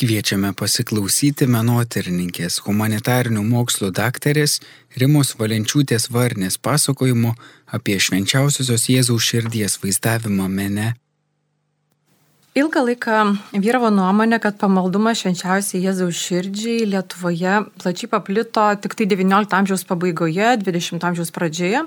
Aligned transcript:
Kviečiame 0.00 0.54
pasiklausyti 0.56 1.44
menotyrininkės 1.52 2.54
humanitarinių 2.64 3.42
mokslų 3.44 3.90
daktarės 3.98 4.54
Rimos 4.96 5.34
Valenčiūtės 5.36 6.06
Varnės 6.14 6.56
pasakojimo 6.56 7.34
apie 7.76 7.98
švenčiausiosios 8.00 8.86
Jėzaus 8.88 9.26
širdies 9.28 9.76
vaizdavimą 9.82 10.46
mene. 10.48 10.86
Ilgą 12.58 12.82
laiką 12.82 13.18
vyravo 13.62 13.92
nuomonė, 13.94 14.40
kad 14.42 14.56
pamaldumas 14.58 15.20
švenčiausiai 15.22 15.84
Jėzaus 15.84 16.18
širdžiai 16.18 16.88
Lietuvoje 16.90 17.60
plačiai 17.78 18.10
paplito 18.10 18.64
tik 18.82 18.96
tai 18.98 19.06
XIX 19.06 19.54
amžiaus 19.60 19.86
pabaigoje, 19.86 20.56
XX 20.64 20.98
amžiaus 21.12 21.30
pradžioje 21.30 21.84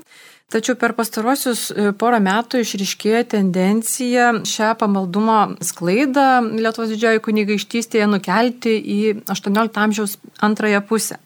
Tačiau 0.54 0.76
per 0.78 0.92
pastaruosius 0.94 1.72
e, 1.72 1.92
porą 1.98 2.20
metų 2.22 2.60
išriškėjo 2.62 3.24
tendencija 3.32 4.26
šią 4.46 4.74
pamaldumo 4.78 5.38
sklaidą 5.66 6.44
Lietuvos 6.60 6.92
didžioji 6.94 7.24
kunigaištystėje 7.26 8.10
nukelti 8.12 8.76
į 8.78 9.00
XVIII 9.26 9.72
amžiaus 9.86 10.20
antrąją 10.46 10.84
pusę. 10.90 11.18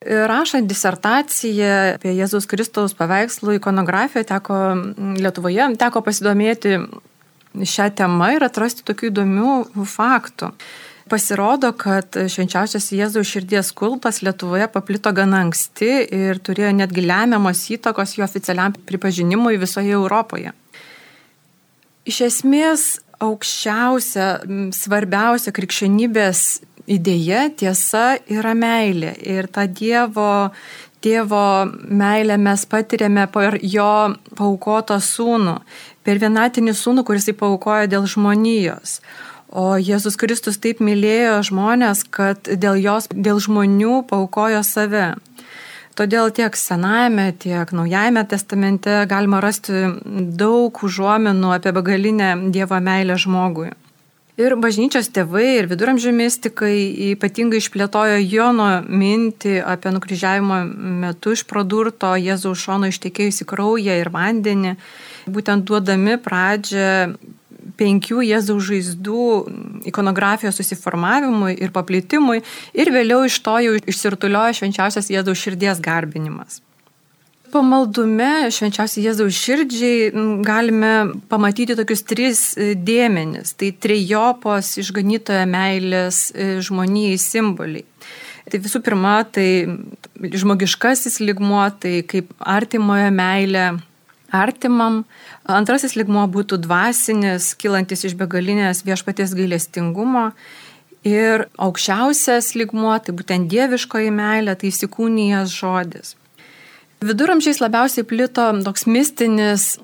Rašant 0.00 0.70
disertaciją 0.70 1.98
apie 1.98 2.14
Jėzaus 2.14 2.46
Kristaus 2.48 2.94
paveikslų 2.96 3.58
ikonografiją 3.58 4.24
teko 4.30 4.58
Lietuvoje, 5.18 5.66
teko 5.76 6.04
pasidomėti 6.06 6.78
šią 7.64 7.88
temą 7.98 8.34
ir 8.36 8.46
atrasti 8.46 8.84
tokių 8.86 9.10
įdomių 9.12 9.54
faktų. 9.88 10.52
Pasirodo, 11.08 11.70
kad 11.72 12.18
švenčiausias 12.28 12.90
Jėzaus 12.92 13.30
širdies 13.30 13.70
kultas 13.72 14.20
Lietuvoje 14.20 14.66
paplito 14.68 15.12
gana 15.16 15.40
anksti 15.46 15.88
ir 16.04 16.40
turėjo 16.44 16.74
netgi 16.82 17.04
lemiamos 17.06 17.62
įtakos 17.72 18.18
jo 18.18 18.26
oficialiam 18.26 18.76
pripažinimui 18.76 19.56
visoje 19.60 19.94
Europoje. 19.96 20.52
Iš 22.08 22.20
esmės, 22.28 22.84
aukščiausia, 23.24 24.28
svarbiausia 24.76 25.52
krikščionybės 25.56 26.44
idėja, 26.88 27.48
tiesa 27.56 28.18
yra 28.32 28.54
meilė. 28.56 29.14
Ir 29.24 29.48
tą 29.52 29.66
Dievo, 29.68 30.50
tėvo 31.04 31.44
meilę 31.88 32.38
mes 32.40 32.64
patiriame 32.68 33.26
per 33.32 33.58
jo 33.62 34.14
paukotą 34.38 34.98
sūnų, 35.04 35.58
per 36.08 36.16
vienatinį 36.22 36.72
sūnų, 36.72 37.04
kuris 37.04 37.28
jį 37.28 37.34
paukojo 37.36 37.88
dėl 37.92 38.06
žmonijos. 38.08 39.02
O 39.48 39.76
Jėzus 39.76 40.16
Kristus 40.20 40.56
taip 40.60 40.80
mylėjo 40.84 41.42
žmonės, 41.50 42.06
kad 42.08 42.48
dėl 42.48 42.80
jos, 42.80 43.08
dėl 43.12 43.40
žmonių 43.44 44.02
paukojo 44.08 44.62
save. 44.64 45.10
Todėl 45.98 46.30
tiek 46.32 46.54
Senajame, 46.56 47.32
tiek 47.42 47.72
Naujajame 47.74 48.22
testamente 48.30 49.02
galima 49.10 49.40
rasti 49.44 49.88
daug 50.40 50.80
užuominų 50.88 51.52
apie 51.56 51.74
begalinę 51.76 52.30
Dievo 52.54 52.78
meilę 52.80 53.18
žmogui. 53.18 53.72
Ir 54.38 54.54
bažnyčios 54.54 55.08
tėvai 55.10 55.56
ir 55.56 55.66
viduramžių 55.66 56.12
mystikai 56.14 56.74
ypatingai 57.08 57.58
išplėtojo 57.58 58.20
Jono 58.22 58.68
mintį 58.86 59.56
apie 59.66 59.90
nukryžiavimo 59.90 60.60
metu 61.02 61.32
iš 61.34 61.42
pradurto 61.50 62.12
Jėzaus 62.14 62.62
šono 62.62 62.86
ištekėjusi 62.92 63.48
kraują 63.50 63.96
ir 63.98 64.12
vandenį, 64.14 64.76
būtent 65.26 65.66
duodami 65.66 66.14
pradžią 66.22 67.16
penkių 67.82 68.22
Jėzaus 68.28 68.62
žaizdų 68.70 69.26
ikonografijos 69.90 70.62
susiformavimui 70.62 71.56
ir 71.58 71.74
paplitimui 71.74 72.38
ir 72.78 72.94
vėliau 72.94 73.26
iš 73.26 73.42
to 73.42 73.58
jau 73.66 73.74
išsirtuliojo 73.90 74.60
švenčiausias 74.60 75.10
Jėzaus 75.10 75.42
širdies 75.42 75.82
garbinimas. 75.82 76.62
Pamaldume 77.52 78.50
švenčiausiai 78.52 79.06
Jėzaus 79.06 79.36
širdžiai 79.36 80.10
galime 80.44 80.92
pamatyti 81.30 81.76
tokius 81.78 82.04
tris 82.04 82.42
e, 82.58 82.72
dėmenis. 82.76 83.54
Tai 83.58 83.70
trejopos 83.84 84.74
išganytojo 84.82 85.44
meilės 85.48 86.28
e, 86.32 86.48
žmonijai 86.64 87.16
simboliai. 87.22 87.86
Tai 88.48 88.60
visų 88.64 88.80
pirma, 88.84 89.16
tai 89.28 89.48
žmogiškasis 90.16 91.20
ligmuo, 91.20 91.66
tai 91.80 92.00
kaip 92.08 92.30
artimojo 92.40 93.10
meilė 93.12 93.66
artimam. 94.34 95.02
Antrasis 95.48 95.96
ligmuo 95.96 96.26
būtų 96.32 96.60
dvasinis, 96.64 97.52
kilantis 97.60 98.04
iš 98.08 98.16
begalinės 98.18 98.84
viešpaties 98.88 99.36
gailestingumo. 99.36 100.30
Ir 101.08 101.46
aukščiausias 101.56 102.54
ligmuo, 102.58 102.96
tai 103.00 103.14
būtent 103.16 103.48
dieviškoji 103.52 104.12
meilė, 104.12 104.56
tai 104.58 104.72
įsikūnijas 104.72 105.54
žodis. 105.54 106.17
Viduramžiais 107.04 107.60
labiausiai 107.62 108.06
plito 108.06 108.48
toks 108.66 108.88
mistinis 108.90 109.76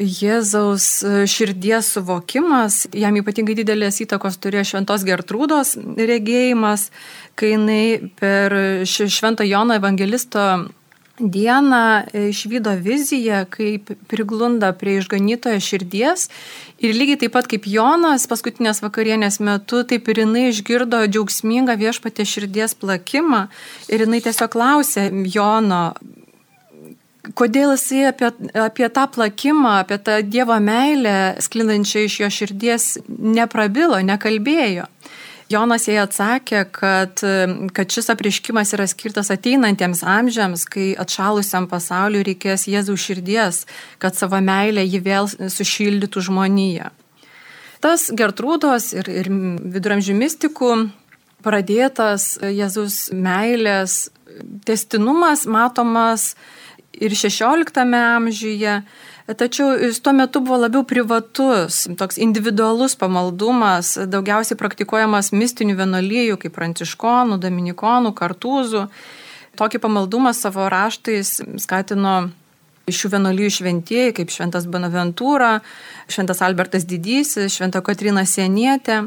Jėzaus 0.00 1.02
širdies 1.28 1.88
suvokimas, 1.96 2.84
jam 2.94 3.16
ypatingai 3.18 3.56
didelės 3.58 3.98
įtakos 4.04 4.36
turėjo 4.40 4.62
Šventos 4.68 5.02
Gertrūdos 5.04 5.74
regėjimas, 5.98 6.86
kai 7.34 7.56
jinai 7.56 8.12
per 8.20 8.54
Švento 8.86 9.44
Jono 9.44 9.74
evangelisto 9.80 10.44
dieną 11.20 12.02
e, 12.12 12.28
išvydo 12.28 12.76
viziją, 12.80 13.44
kaip 13.50 13.90
priglunda 14.08 14.72
prie 14.72 14.98
išganytojo 15.00 15.60
širdies. 15.60 16.28
Ir 16.80 16.96
lygiai 16.96 17.18
taip 17.20 17.34
pat 17.36 17.48
kaip 17.50 17.66
Jonas 17.68 18.26
paskutinės 18.30 18.80
vakarienės 18.84 19.40
metu, 19.44 19.82
taip 19.84 20.08
ir 20.08 20.22
jinai 20.24 20.46
išgirdo 20.48 21.02
džiaugsmingą 21.08 21.76
viešpatė 21.80 22.24
širdies 22.24 22.76
plakimą. 22.80 23.48
Ir 23.92 24.06
jinai 24.06 24.22
tiesiog 24.24 24.52
klausė 24.54 25.10
Jono, 25.34 25.84
kodėl 27.36 27.74
jisai 27.74 28.06
apie, 28.10 28.30
apie 28.56 28.88
tą 28.92 29.06
plakimą, 29.12 29.80
apie 29.84 29.98
tą 30.02 30.20
Dievo 30.26 30.56
meilę 30.60 31.36
sklindančią 31.42 32.06
iš 32.06 32.20
jo 32.22 32.30
širdies 32.32 32.86
neprabilo, 33.08 34.00
nekalbėjo. 34.04 34.88
Jonas 35.50 35.88
jai 35.88 35.96
atsakė, 35.98 36.60
kad, 36.70 37.22
kad 37.74 37.90
šis 37.90 38.12
apriškimas 38.12 38.70
yra 38.76 38.86
skirtas 38.86 39.32
ateinantiems 39.34 40.04
amžiams, 40.06 40.62
kai 40.70 40.92
atšalusiam 40.94 41.66
pasauliu 41.70 42.22
reikės 42.22 42.68
Jėzaus 42.70 43.02
širdies, 43.02 43.64
kad 43.98 44.14
savo 44.14 44.38
meilę 44.38 44.84
jį 44.86 45.00
vėl 45.02 45.26
sušildytų 45.26 46.22
žmoniją. 46.28 46.92
Tas 47.82 48.10
Gertrūdos 48.14 48.92
ir, 48.94 49.10
ir 49.10 49.32
viduramžių 49.74 50.14
mystikų 50.20 50.70
pradėtas 51.42 52.36
Jėzus 52.44 53.08
meilės 53.10 54.04
testinumas 54.68 55.46
matomas 55.50 56.36
ir 56.98 57.14
XVI 57.14 57.86
amžiuje, 58.16 58.82
Tačiau 59.36 59.76
jis 59.78 60.00
tuo 60.02 60.12
metu 60.16 60.40
buvo 60.42 60.56
labiau 60.58 60.82
privatus, 60.82 61.84
toks 61.98 62.18
individualus 62.18 62.96
pamaldumas, 62.98 63.92
daugiausiai 64.10 64.58
praktikuojamas 64.58 65.30
mistinių 65.30 65.76
vienolyjų, 65.78 66.38
kaip 66.40 66.56
pranciškonų, 66.56 67.38
dominikonų, 67.42 68.10
kartūzų. 68.18 68.88
Tokį 69.60 69.82
pamaldumą 69.84 70.32
savo 70.34 70.66
raštais 70.72 71.36
skatino 71.62 72.16
šių 72.90 73.12
vienolyjų 73.14 73.52
šventieji, 73.60 74.16
kaip 74.18 74.34
Šventas 74.34 74.66
Bonaventūra, 74.66 75.60
Šventas 76.10 76.42
Albertas 76.42 76.88
Didysis, 76.88 77.54
Šventa 77.54 77.84
Katrina 77.86 78.24
Sienietė. 78.26 79.04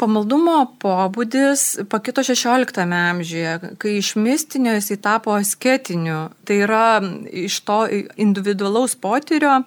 Pamaldumo 0.00 0.56
pobūdis 0.80 1.84
pakito 1.92 2.22
XVI 2.24 2.86
amžiuje, 2.96 3.74
kai 3.80 3.96
iš 3.98 4.14
mistinio 4.16 4.72
jisai 4.78 4.96
tapo 5.02 5.34
asketiniu. 5.36 6.30
Tai 6.48 6.56
yra 6.64 6.84
iš 7.28 7.58
to 7.68 7.82
individualaus 8.16 8.96
potyrio, 8.96 9.58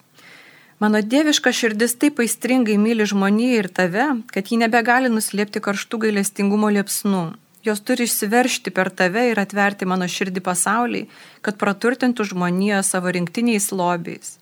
Mano 0.84 1.00
dieviška 1.00 1.54
širdis 1.56 1.96
taip 1.96 2.20
aistringai 2.20 2.76
myli 2.82 3.06
žmoniją 3.08 3.62
ir 3.62 3.70
tave, 3.72 4.08
kad 4.34 4.50
ji 4.52 4.58
nebegali 4.60 5.10
nuslėpti 5.10 5.62
karštų 5.64 5.98
gailestingumo 6.08 6.68
liepsnų. 6.76 7.24
Jos 7.64 7.80
turi 7.88 8.04
išsiveršti 8.04 8.74
per 8.76 8.90
tave 8.92 9.30
ir 9.32 9.40
atverti 9.40 9.88
mano 9.88 10.08
širdį 10.12 10.44
pasauliai, 10.44 11.08
kad 11.42 11.60
praturtintų 11.62 12.26
žmoniją 12.34 12.82
savo 12.84 13.14
rinktiniais 13.16 13.70
lobiais. 13.72 14.38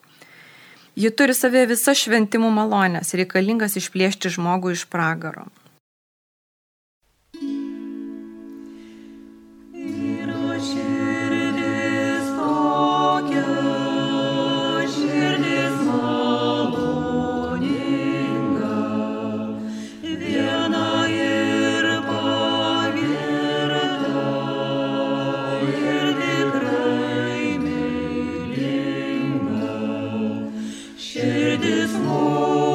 Ji 0.98 1.12
turi 1.16 1.36
savie 1.38 1.64
visas 1.70 2.02
šventimų 2.02 2.50
malonės, 2.52 3.14
reikalingas 3.16 3.78
išplėšti 3.80 4.34
žmogų 4.36 4.74
iš 4.76 4.88
pragaro. 4.92 5.46
this 31.62 31.94
morning. 31.94 32.71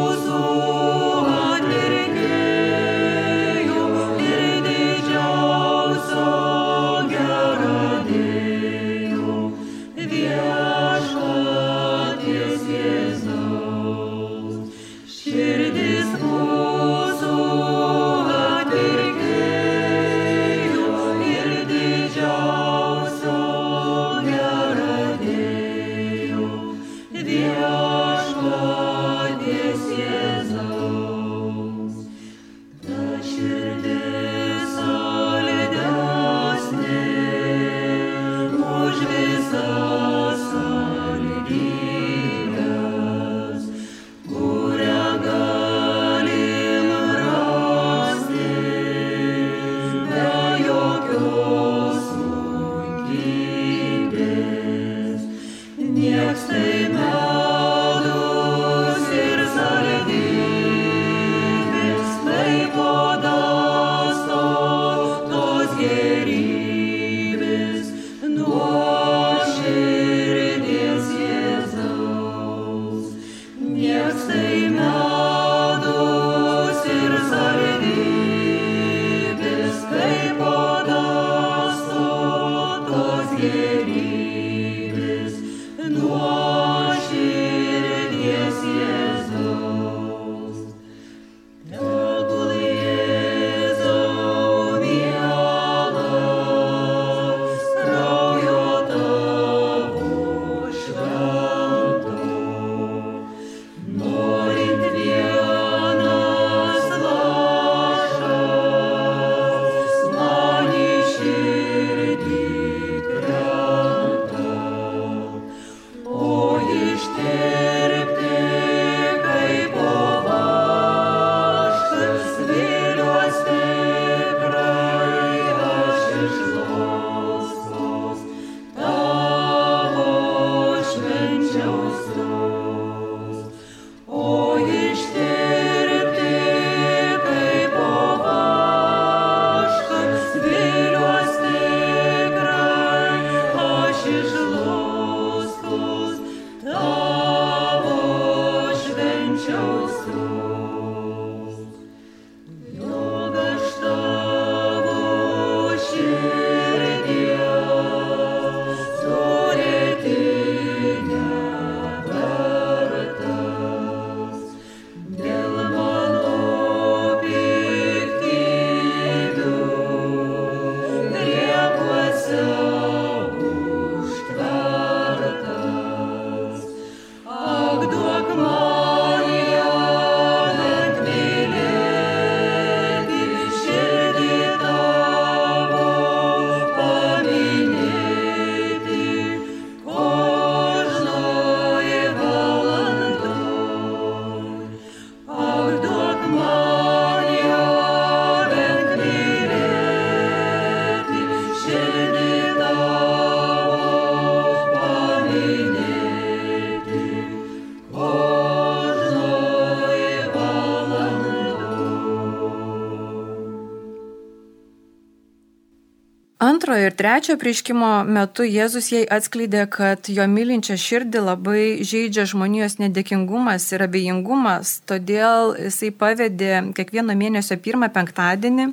Antrojo 216.57 216.87
ir 216.89 216.95
trečiojo 216.97 217.37
prieškimo 217.37 217.89
metu 218.09 218.45
Jėzus 218.49 218.87
jai 218.89 219.03
atskleidė, 219.13 219.67
kad 219.69 220.09
jo 220.09 220.25
mylinčią 220.25 220.79
širdį 220.81 221.21
labai 221.21 221.65
žaidžia 221.85 222.25
žmonijos 222.31 222.79
nedėkingumas 222.81 223.67
ir 223.77 223.85
abejingumas, 223.85 224.71
todėl 224.89 225.53
jisai 225.67 225.91
pavedė 226.01 226.63
kiekvieno 226.79 227.13
mėnesio 227.13 227.59
pirmą 227.61 227.91
penktadienį 227.93 228.71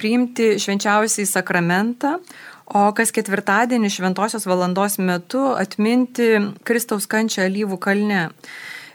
priimti 0.00 0.54
švenčiausiai 0.64 1.28
sakramentą, 1.28 2.16
o 2.72 2.88
kas 2.96 3.12
ketvirtadienį 3.12 3.92
šventosios 3.92 4.48
valandos 4.48 4.96
metu 4.96 5.44
atminti 5.60 6.32
Kristaus 6.64 7.04
kančią 7.04 7.44
alyvų 7.50 7.82
kalne. 7.84 8.30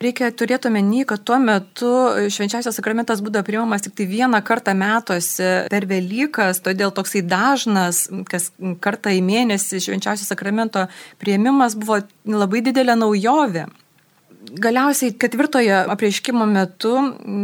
Reikia 0.05 0.27
turėti 0.37 0.69
omeny, 0.69 1.03
kad 1.07 1.23
tuo 1.25 1.37
metu 1.41 1.91
švenčiausias 2.29 2.77
sakramentas 2.77 3.23
būdavo 3.25 3.45
priimamas 3.47 3.85
tik 3.85 3.95
tai 3.97 4.05
vieną 4.09 4.41
kartą 4.45 4.75
metuose 4.77 5.51
per 5.71 5.87
Velykas, 5.89 6.59
todėl 6.65 6.93
toksai 6.93 7.23
dažnas, 7.25 8.03
kas 8.29 8.51
kartą 8.83 9.13
į 9.15 9.23
mėnesį 9.25 9.81
švenčiausio 9.87 10.27
sakramento 10.27 10.85
prieimimas 11.23 11.77
buvo 11.79 12.03
labai 12.29 12.61
didelė 12.67 12.97
naujovė. 12.99 13.65
Galiausiai 14.45 15.15
ketvirtojo 15.17 15.77
apreiškimo 15.89 16.45
metu 16.45 16.91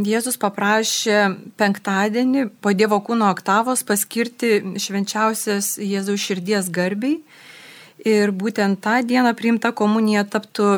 Jėzus 0.06 0.38
paprašė 0.41 1.22
penktadienį 1.58 2.46
po 2.62 2.75
Dievo 2.77 3.00
kūno 3.01 3.32
oktavos 3.34 3.82
paskirti 3.88 4.60
švenčiausias 4.77 5.80
Jėzaus 5.82 6.22
širdies 6.22 6.70
garbiai 6.70 7.18
Ir 8.01 8.31
būtent 8.34 8.79
tą 8.81 8.96
dieną 9.05 9.36
priimta 9.38 9.70
komunija 9.77 10.24
taptų 10.25 10.72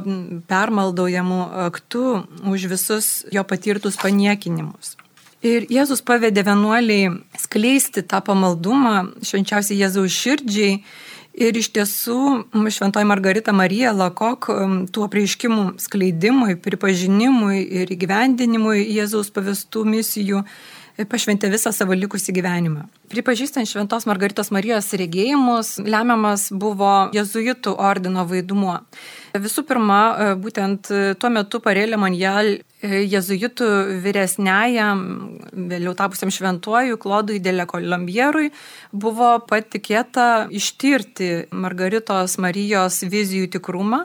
permaldaujamu 0.49 1.39
aktu 1.69 2.03
už 2.51 2.67
visus 2.67 3.07
jo 3.31 3.45
patirtus 3.47 3.95
paniekinimus. 4.01 4.97
Ir 5.43 5.65
Jėzus 5.71 6.03
pavedė 6.03 6.43
vienuoliai 6.47 7.13
skleisti 7.39 8.03
tą 8.07 8.19
pamaldumą 8.23 9.13
švenčiausiai 9.23 9.79
Jėzaus 9.81 10.15
širdžiai. 10.15 10.77
Ir 11.33 11.57
iš 11.57 11.71
tiesų 11.73 12.19
šventoji 12.53 13.07
Margarita 13.09 13.55
Marija 13.55 13.89
Lakok 13.95 14.51
tų 14.93 15.05
apreiškimų 15.07 15.63
skleidimui, 15.81 16.59
pripažinimui 16.61 17.63
ir 17.81 17.89
įgyvendinimui 17.95 18.83
Jėzaus 18.93 19.31
pavestų 19.33 19.81
misijų 19.95 20.43
pašventė 21.09 21.49
visą 21.53 21.71
savo 21.73 21.95
likusį 21.97 22.35
gyvenimą. 22.37 22.85
Pripažįstant 23.13 23.69
Šventos 23.69 24.05
Margaritos 24.09 24.51
Marijos 24.53 24.91
regėjimus, 24.97 25.75
lemiamas 25.81 26.47
buvo 26.51 27.09
jezuitų 27.15 27.73
ordino 27.81 28.25
vaidmuo. 28.29 28.79
Visų 29.33 29.63
pirma, 29.65 30.35
būtent 30.41 30.91
tuo 31.17 31.31
metu 31.33 31.61
Parelė 31.63 31.97
Manjal 32.01 32.59
jezuitų 32.83 33.69
vyresniajam, 34.03 35.03
vėliau 35.71 35.95
tapusiam 35.97 36.31
šventuoju 36.33 36.99
Klodui 37.01 37.39
Dėlė 37.41 37.65
Kolombierui, 37.69 38.51
buvo 38.91 39.33
patikėta 39.49 40.47
ištirti 40.53 41.49
Margaritos 41.55 42.37
Marijos 42.43 43.01
vizijų 43.09 43.49
tikrumą 43.57 44.03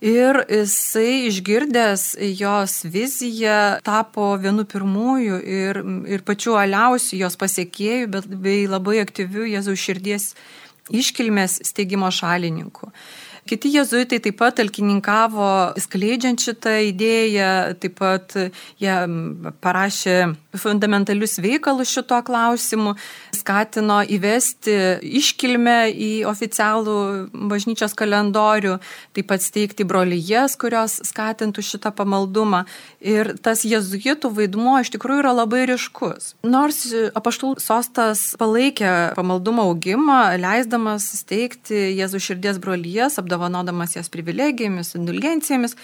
Ir 0.00 0.38
jisai 0.48 1.26
išgirdęs 1.28 2.14
jos 2.38 2.78
viziją 2.88 3.80
tapo 3.84 4.30
vienu 4.40 4.64
pirmųjų 4.64 5.40
ir, 5.44 5.80
ir 6.08 6.24
pačiu 6.24 6.56
aliausių 6.56 7.18
jos 7.20 7.36
pasiekėjų, 7.36 8.06
bet 8.14 8.30
bei 8.40 8.64
labai 8.64 9.02
aktyvių 9.04 9.50
Jėzaus 9.52 9.82
širdies 9.84 10.30
iškilmės 10.88 11.60
steigimo 11.68 12.08
šalininkų. 12.08 12.88
Kiti 13.50 13.74
jezuitai 13.74 14.20
taip 14.24 14.36
pat 14.40 14.56
talkininkavo 14.60 15.50
skleidžiant 15.80 16.40
šitą 16.44 16.78
idėją, 16.90 17.52
taip 17.80 17.96
pat 18.00 18.36
jie 18.80 18.96
parašė 19.64 20.16
fundamentalius 20.58 21.38
veikalus 21.42 21.90
šituo 21.94 22.20
klausimu, 22.26 22.94
skatino 23.36 24.00
įvesti 24.02 24.76
iškilmę 25.20 25.78
į 25.92 26.10
oficialų 26.30 26.96
bažnyčios 27.50 27.94
kalendorių, 27.98 28.78
taip 29.16 29.30
pat 29.30 29.44
steigti 29.44 29.86
brolyjas, 29.86 30.56
kurios 30.60 30.98
skatintų 31.10 31.64
šitą 31.66 31.92
pamaldumą. 31.96 32.64
Ir 33.00 33.34
tas 33.42 33.64
jezuitų 33.68 34.32
vaidmuo 34.36 34.78
iš 34.82 34.92
tikrųjų 34.96 35.24
yra 35.24 35.34
labai 35.36 35.64
ryškus. 35.70 36.34
Nors 36.46 36.82
apaštų 37.16 37.54
sostas 37.62 38.30
palaikė 38.40 39.14
pamaldumo 39.18 39.68
augimą, 39.70 40.22
leisdamas 40.40 41.06
steigti 41.20 41.90
Jėzų 42.00 42.20
širdies 42.30 42.60
brolyjas, 42.62 43.18
apdovanodamas 43.22 43.96
jas 43.98 44.10
privilegijomis, 44.12 44.94
indulgencijomis. 44.98 45.76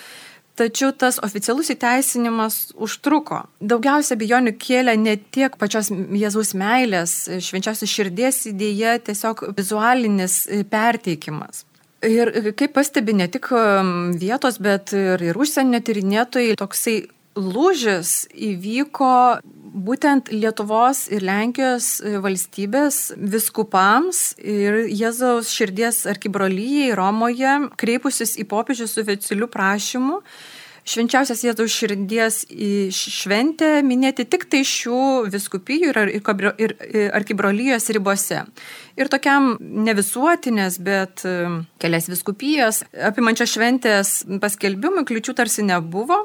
Tačiau 0.57 0.93
tas 0.97 1.19
oficialus 1.21 1.69
įteisinimas 1.75 2.55
užtruko. 2.81 3.43
Daugiausia 3.61 4.17
bijonių 4.17 4.55
kėlė 4.57 4.95
ne 4.97 5.19
tiek 5.37 5.59
pačios 5.61 5.91
Jėzaus 5.93 6.55
meilės, 6.57 7.17
švenčiausios 7.45 7.93
širdies 7.93 8.47
idėja, 8.53 8.97
tiesiog 9.05 9.51
vizualinis 9.59 10.45
perteikimas. 10.73 11.67
Ir 12.07 12.31
kaip 12.57 12.73
pastebi 12.77 13.13
ne 13.17 13.27
tik 13.33 13.51
vietos, 14.21 14.57
bet 14.63 14.95
ir, 14.97 15.23
ir 15.29 15.37
užsienio 15.37 15.83
tyrinėtojai, 15.85 16.57
toksai 16.61 16.97
lūžis 17.37 18.27
įvyko 18.33 19.13
būtent 19.67 20.31
Lietuvos 20.35 21.07
ir 21.13 21.25
Lenkijos 21.27 21.97
e, 22.01 22.17
valstybės 22.23 23.01
viskupams 23.17 24.35
ir 24.43 24.85
Jėzaus 24.91 25.51
širdies 25.55 26.05
arkibrolyjei 26.11 26.95
Romoje 26.97 27.57
kreipusis 27.81 28.37
į 28.41 28.47
popiežius 28.51 28.97
su 28.97 29.05
oficialiu 29.05 29.51
prašymu 29.53 30.23
švenčiausias 30.87 31.43
Jėzaus 31.45 31.75
širdies 31.75 32.41
šventę 32.95 33.71
minėti 33.87 34.27
tik 34.29 34.47
tai 34.51 34.63
šių 34.67 35.01
viskupijų 35.33 35.91
ir, 35.91 35.99
ir 36.63 36.75
arkibrolyjos 37.17 37.91
ribose. 37.97 38.45
Ir 38.97 39.11
tokiam 39.13 39.55
ne 39.61 39.95
visuotinės, 39.97 40.79
bet 40.83 41.27
e, 41.27 41.35
kelias 41.83 42.09
viskupijos 42.11 42.85
apimančios 43.11 43.53
šventės 43.57 44.15
paskelbimui 44.43 45.05
kliučių 45.09 45.37
tarsi 45.37 45.67
nebuvo. 45.67 46.23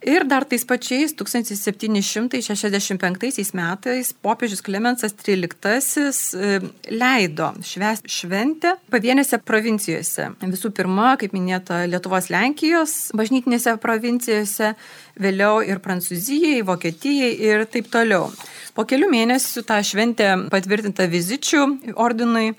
Ir 0.00 0.24
dar 0.24 0.48
tais 0.48 0.64
pačiais 0.64 1.12
1765 1.12 3.52
metais 3.52 4.16
popiežius 4.24 4.64
Klemensas 4.64 5.12
XIII 5.12 6.08
e, 6.40 6.56
leido 6.88 7.52
švęsti 7.60 8.08
šventę 8.08 8.80
pavienėse 8.88 9.36
provincijose. 9.44 10.32
Visų 10.40 10.72
pirma, 10.72 11.20
kaip 11.20 11.36
minėta, 11.36 11.84
Lietuvos 11.84 12.32
Lenkijos 12.32 13.12
bažnytinėse 13.12 13.76
provincijose, 13.82 14.72
vėliau 15.20 15.60
ir 15.68 15.84
Prancūzijai, 15.84 16.64
Vokietijai 16.64 17.36
ir 17.36 17.68
taip 17.68 17.92
toliau. 17.92 18.32
Po 18.72 18.88
kelių 18.88 19.04
mėnesių 19.12 19.60
tą 19.68 19.84
šventę 19.84 20.48
patvirtinta 20.48 21.04
vizičių 21.12 21.92
ordinui 22.00 22.56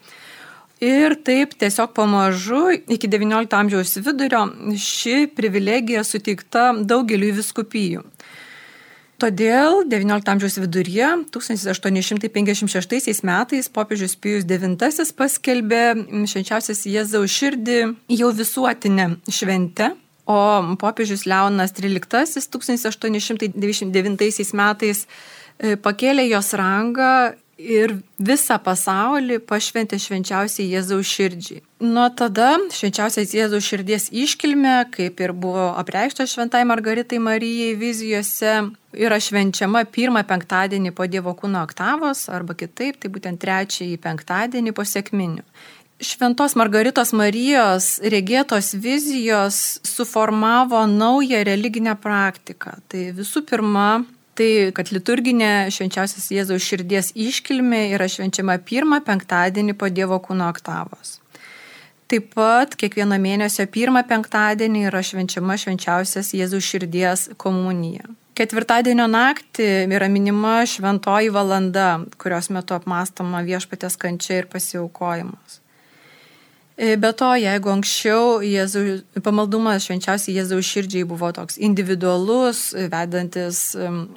Ir 0.82 1.14
taip 1.22 1.52
tiesiog 1.62 1.92
pamažu 1.94 2.72
iki 2.74 3.06
XIX 3.06 3.54
amžiaus 3.54 4.00
vidurio 4.02 4.48
ši 4.82 5.28
privilegija 5.38 6.02
suteikta 6.02 6.72
daugeliu 6.74 7.30
viskupijų. 7.38 8.02
Todėl 9.22 9.84
XIX 9.86 10.26
amžiaus 10.34 10.58
viduryje, 10.58 11.08
1856 11.30 13.22
metais, 13.28 13.70
popiežius 13.70 14.18
Pijus 14.18 14.50
IX 14.50 15.12
paskelbė 15.14 15.84
švenčiausias 16.32 16.82
Jėzaus 16.90 17.30
širdį 17.30 17.78
jau 18.18 18.32
visuotinę 18.34 19.22
šventę, 19.30 19.92
o 20.26 20.76
popiežius 20.82 21.28
Leonas 21.30 21.78
XIII 21.78 22.42
1899 22.58 24.54
metais 24.58 25.06
e, 25.06 25.78
pakėlė 25.78 26.26
jos 26.32 26.54
rangą 26.58 27.38
ir 27.62 27.94
visą 28.22 28.58
pasaulį 28.64 29.40
pašventė 29.48 30.00
švenčiausiai 30.02 30.70
Jėzaus 30.72 31.10
širdžiai. 31.10 31.62
Nuo 31.82 32.08
tada 32.18 32.54
švenčiausias 32.74 33.34
Jėzaus 33.36 33.66
širdies 33.66 34.10
iškilmė, 34.14 34.76
kaip 34.94 35.22
ir 35.24 35.34
buvo 35.34 35.72
apreikšta 35.82 36.28
šventai 36.30 36.64
Margaritai 36.70 37.22
Marijai 37.22 37.76
vizijose, 37.80 38.56
yra 38.94 39.20
švenčiama 39.22 39.86
pirmą 39.94 40.24
penktadienį 40.30 40.94
po 40.98 41.08
Dievo 41.10 41.36
kūno 41.38 41.64
oktavos 41.66 42.28
arba 42.30 42.58
kitaip, 42.58 43.00
tai 43.02 43.14
būtent 43.14 43.42
trečiąjį 43.42 44.02
penktadienį 44.02 44.76
po 44.78 44.86
sėkminių. 44.88 45.46
Šventos 46.02 46.56
Margaritos 46.58 47.12
Marijos 47.14 48.00
regėtos 48.02 48.72
vizijos 48.74 49.78
suformavo 49.86 50.88
naują 50.90 51.44
religinę 51.46 51.94
praktiką. 52.02 52.80
Tai 52.90 53.04
visų 53.20 53.44
pirma, 53.46 54.02
tai, 54.38 54.72
kad 54.76 54.92
liturginė 54.94 55.72
švenčiausias 55.74 56.30
Jėzaus 56.34 56.66
širdies 56.66 57.12
iškilmė 57.16 57.88
yra 57.96 58.08
švenčiama 58.12 58.58
pirmą 58.68 59.02
penktadienį 59.08 59.76
po 59.78 59.90
Dievo 59.92 60.20
kūno 60.24 60.50
oktavos. 60.52 61.20
Taip 62.12 62.34
pat 62.36 62.74
kiekvieno 62.76 63.16
mėnesio 63.24 63.64
pirmą 63.72 64.04
penktadienį 64.08 64.88
yra 64.90 65.00
švenčiama 65.06 65.56
švenčiausias 65.60 66.34
Jėzaus 66.36 66.68
širdies 66.68 67.30
komunija. 67.40 68.04
Ketvirtadienio 68.36 69.06
naktį 69.12 69.68
yra 69.92 70.08
minima 70.12 70.62
šventoji 70.68 71.32
valanda, 71.32 72.02
kurios 72.20 72.48
metu 72.52 72.76
apmastoma 72.76 73.44
viešpatės 73.48 74.00
kančia 74.00 74.42
ir 74.42 74.48
pasiaukojimas. 74.52 75.60
E, 76.78 76.96
be 76.96 77.12
to, 77.14 77.28
jeigu 77.36 77.70
anksčiau 77.74 78.40
Jėzų, 78.46 78.82
pamaldumas 79.26 79.84
švenčiausiai 79.86 80.38
Jėzaus 80.38 80.66
širdžiai 80.66 81.06
buvo 81.08 81.28
toks 81.36 81.58
individualus, 81.60 82.72
vedantis 82.92 83.60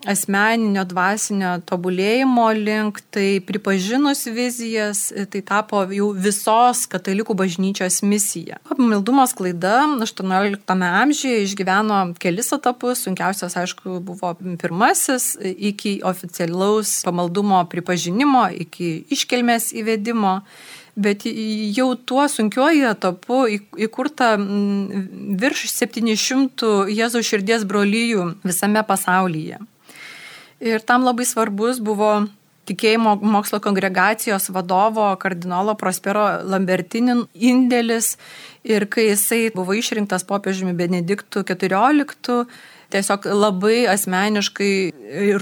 asmeninio, 0.09 0.85
dvasinio 0.89 1.57
tobulėjimo 1.67 2.47
link, 2.57 3.01
tai 3.15 3.43
pripažinus 3.45 4.25
vizijas, 4.31 5.09
e, 5.11 5.27
tai 5.27 5.43
tapo 5.47 5.83
jau 5.91 6.13
visos 6.15 6.85
katalikų 6.91 7.37
bažnyčios 7.43 8.01
misija. 8.07 8.61
Pamaldumo 8.71 9.27
sklaida 9.29 9.83
18 10.07 10.87
amžiuje 11.03 11.43
išgyveno 11.49 12.01
kelis 12.23 12.53
etapus, 12.55 13.03
sunkiausias, 13.09 13.59
aišku, 13.61 13.99
buvo 14.05 14.31
pirmasis 14.63 15.35
iki 15.43 15.99
oficialaus 16.07 17.01
pamaldumo 17.05 17.65
pripažinimo, 17.73 18.47
iki 18.63 18.95
iškelmės 19.13 19.73
įvedimo. 19.75 20.39
Bet 20.97 21.27
jau 21.27 21.89
tuo 22.07 22.27
sunkiuoju 22.31 22.87
etapu 22.93 23.41
įkurta 23.87 24.35
virš 24.39 25.67
700 25.73 26.93
Jėzaus 26.95 27.27
širdies 27.27 27.67
brolyjų 27.67 28.29
visame 28.47 28.83
pasaulyje. 28.87 29.59
Ir 30.65 30.85
tam 30.87 31.05
labai 31.05 31.27
svarbus 31.27 31.81
buvo 31.83 32.25
tikėjimo 32.69 33.19
mokslo 33.21 33.61
kongregacijos 33.61 34.49
vadovo 34.55 35.11
kardinolo 35.21 35.75
Prospero 35.77 36.25
Lambertinin 36.49 37.25
indėlis 37.35 38.15
ir 38.65 38.87
kai 38.89 39.11
jisai 39.11 39.51
buvo 39.55 39.77
išrinktas 39.77 40.25
popiežiumi 40.29 40.73
Benediktų 40.79 41.45
XIV, 41.45 42.47
tiesiog 42.95 43.29
labai 43.35 43.85
asmeniškai 43.93 44.73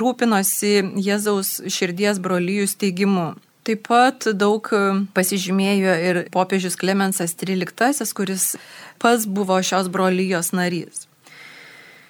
rūpinosi 0.01 0.75
Jėzaus 1.05 1.61
širdies 1.71 2.19
brolyjų 2.23 2.69
steigimu. 2.73 3.33
Taip 3.63 3.85
pat 3.87 4.27
daug 4.35 4.67
pasižymėjo 5.15 5.95
ir 6.09 6.21
popiežius 6.35 6.75
Klemensas 6.81 7.37
XIII, 7.39 8.09
kuris 8.17 8.47
pats 8.99 9.29
buvo 9.31 9.61
šios 9.63 9.91
brolyjos 9.93 10.51
narys. 10.57 11.07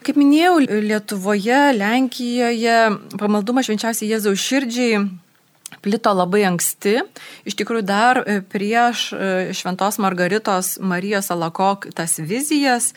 Kaip 0.03 0.17
minėjau, 0.19 0.57
Lietuvoje, 0.83 1.59
Lenkijoje 1.77 2.79
pamaldumas 3.21 3.69
švenčiausiai 3.69 4.15
Jėzaus 4.15 4.41
širdžiai 4.43 5.03
plito 5.85 6.13
labai 6.15 6.43
anksti. 6.49 6.97
Iš 7.49 7.57
tikrųjų, 7.61 7.85
dar 7.87 8.23
prieš 8.53 9.11
e, 9.15 9.29
Šventos 9.57 10.01
Margaritos 10.03 10.75
Marijos 10.83 11.31
Alakok 11.35 11.91
tas 11.95 12.19
vizijas 12.19 12.93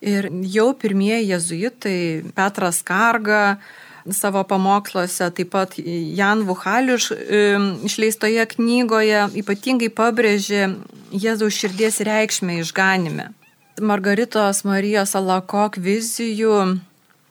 ir 0.00 0.30
jau 0.48 0.70
pirmieji 0.76 1.30
jėzuitai 1.32 1.98
Petras 2.36 2.82
Karga, 2.86 3.58
savo 4.14 4.42
pamoksluose, 4.46 5.30
taip 5.34 5.50
pat 5.54 5.74
Jan 5.78 6.44
Vuhaliuš 6.48 7.10
išleistoje 7.86 8.44
knygoje 8.54 9.26
ypatingai 9.42 9.90
pabrėžė 9.90 10.68
Jėzaus 11.16 11.56
širdies 11.56 12.00
reikšmę 12.06 12.60
išganime. 12.62 13.30
Margaritos 13.80 14.62
Marijos 14.64 15.14
Alakok 15.18 15.76
vizijų 15.76 16.78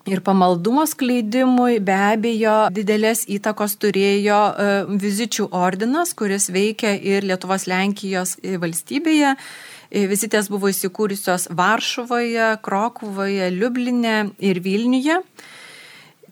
ir 0.05 0.22
pamaldumo 0.22 0.86
skleidimui 0.86 1.79
be 1.82 1.96
abejo 2.12 2.58
didelės 2.74 3.24
įtakos 3.32 3.74
turėjo 3.82 4.41
e, 4.53 4.67
vizičių 5.01 5.48
ordinas, 5.58 6.13
kuris 6.13 6.51
veikia 6.53 6.94
ir 6.94 7.25
Lietuvos 7.25 7.65
Lenkijos 7.70 8.36
valstybėje. 8.62 9.34
E, 9.89 10.05
vizitės 10.12 10.51
buvo 10.53 10.70
įsikūrusios 10.70 11.50
Varšuvoje, 11.58 12.51
Krokuvoje, 12.65 13.50
Liublinė 13.58 14.17
ir 14.38 14.62
Vilniuje. 14.62 15.22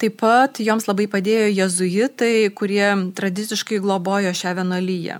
Taip 0.01 0.15
pat 0.21 0.59
joms 0.63 0.87
labai 0.89 1.07
padėjo 1.11 1.47
jezuitai, 1.53 2.49
kurie 2.57 2.87
tradiciškai 3.17 3.77
globojo 3.83 4.31
šią 4.35 4.51
vienolyje. 4.61 5.15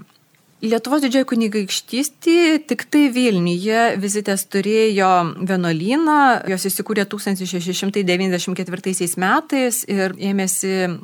Lietuvos 0.64 1.02
didžioji 1.04 1.28
kunigaikštystė 1.28 2.36
tik 2.70 2.86
tai 2.88 3.10
Vilniuje 3.12 4.00
vizitės 4.00 4.46
turėjo 4.48 5.10
vienuolyną, 5.44 6.48
jos 6.54 6.64
įsikūrė 6.70 7.04
1694 7.12 9.20
metais 9.20 9.82
ir 9.92 10.16
ėmėsi 10.32 11.04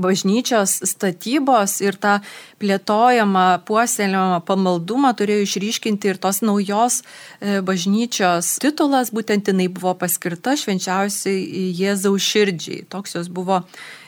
bažnyčios 0.00 0.78
statybos 0.88 1.78
ir 1.84 1.98
tą 2.00 2.18
plėtojamą, 2.62 3.46
puoselėjamą 3.68 4.40
pamaldumą 4.48 5.12
turėjo 5.18 5.46
išryškinti 5.46 6.12
ir 6.12 6.20
tos 6.22 6.42
naujos 6.44 7.02
e, 7.02 7.60
bažnyčios 7.66 8.56
titulas, 8.62 9.12
būtent 9.14 9.50
jinai 9.52 9.68
buvo 9.72 9.96
paskirta 9.98 10.56
švenčiausiai 10.60 11.72
Jėzaus 11.76 12.24
širdžiai. 12.24 12.84
Toks 12.92 13.18
jos 13.18 13.32
buvo 13.32 13.62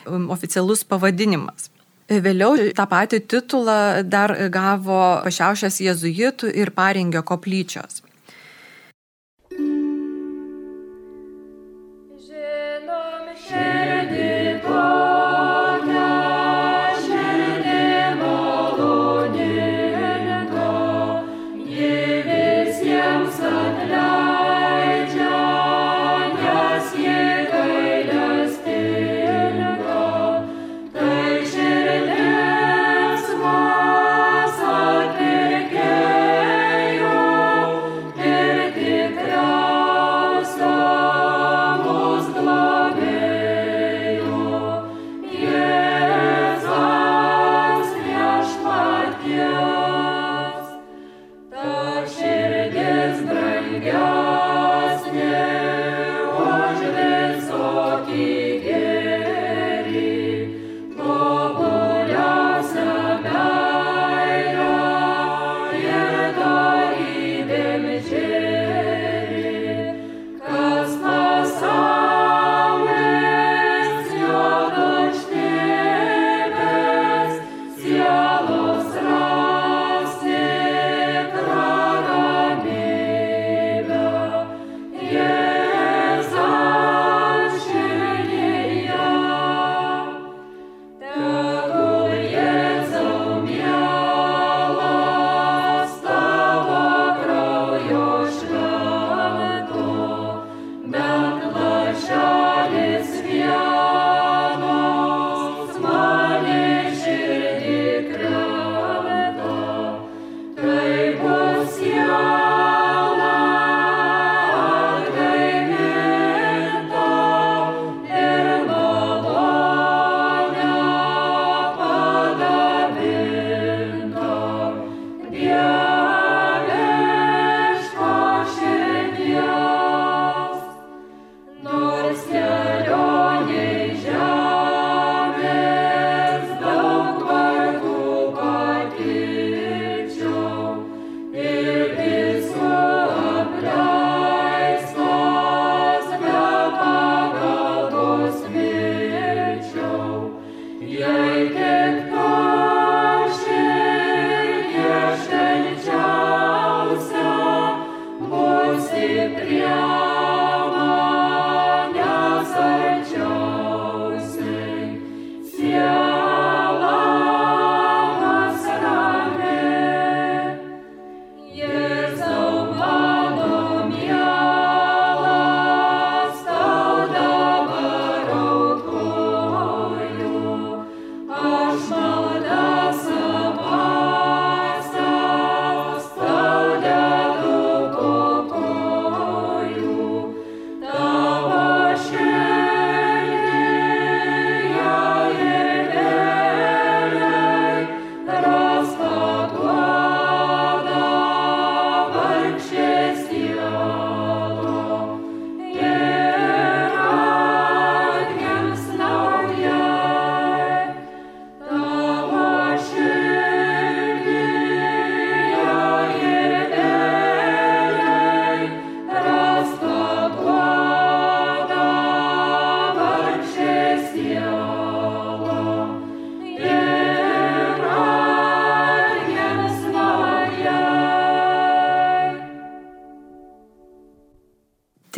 oficialus 0.09 0.85
pavadinimas. 0.87 1.69
Vėliau 2.09 2.71
tą 2.73 2.85
patį 2.89 3.19
titulą 3.29 4.01
dar 4.01 4.33
gavo 4.49 5.21
pašiaušęs 5.25 5.77
jezuitų 5.85 6.49
ir 6.57 6.71
parengio 6.73 7.21
koplyčios. 7.21 8.01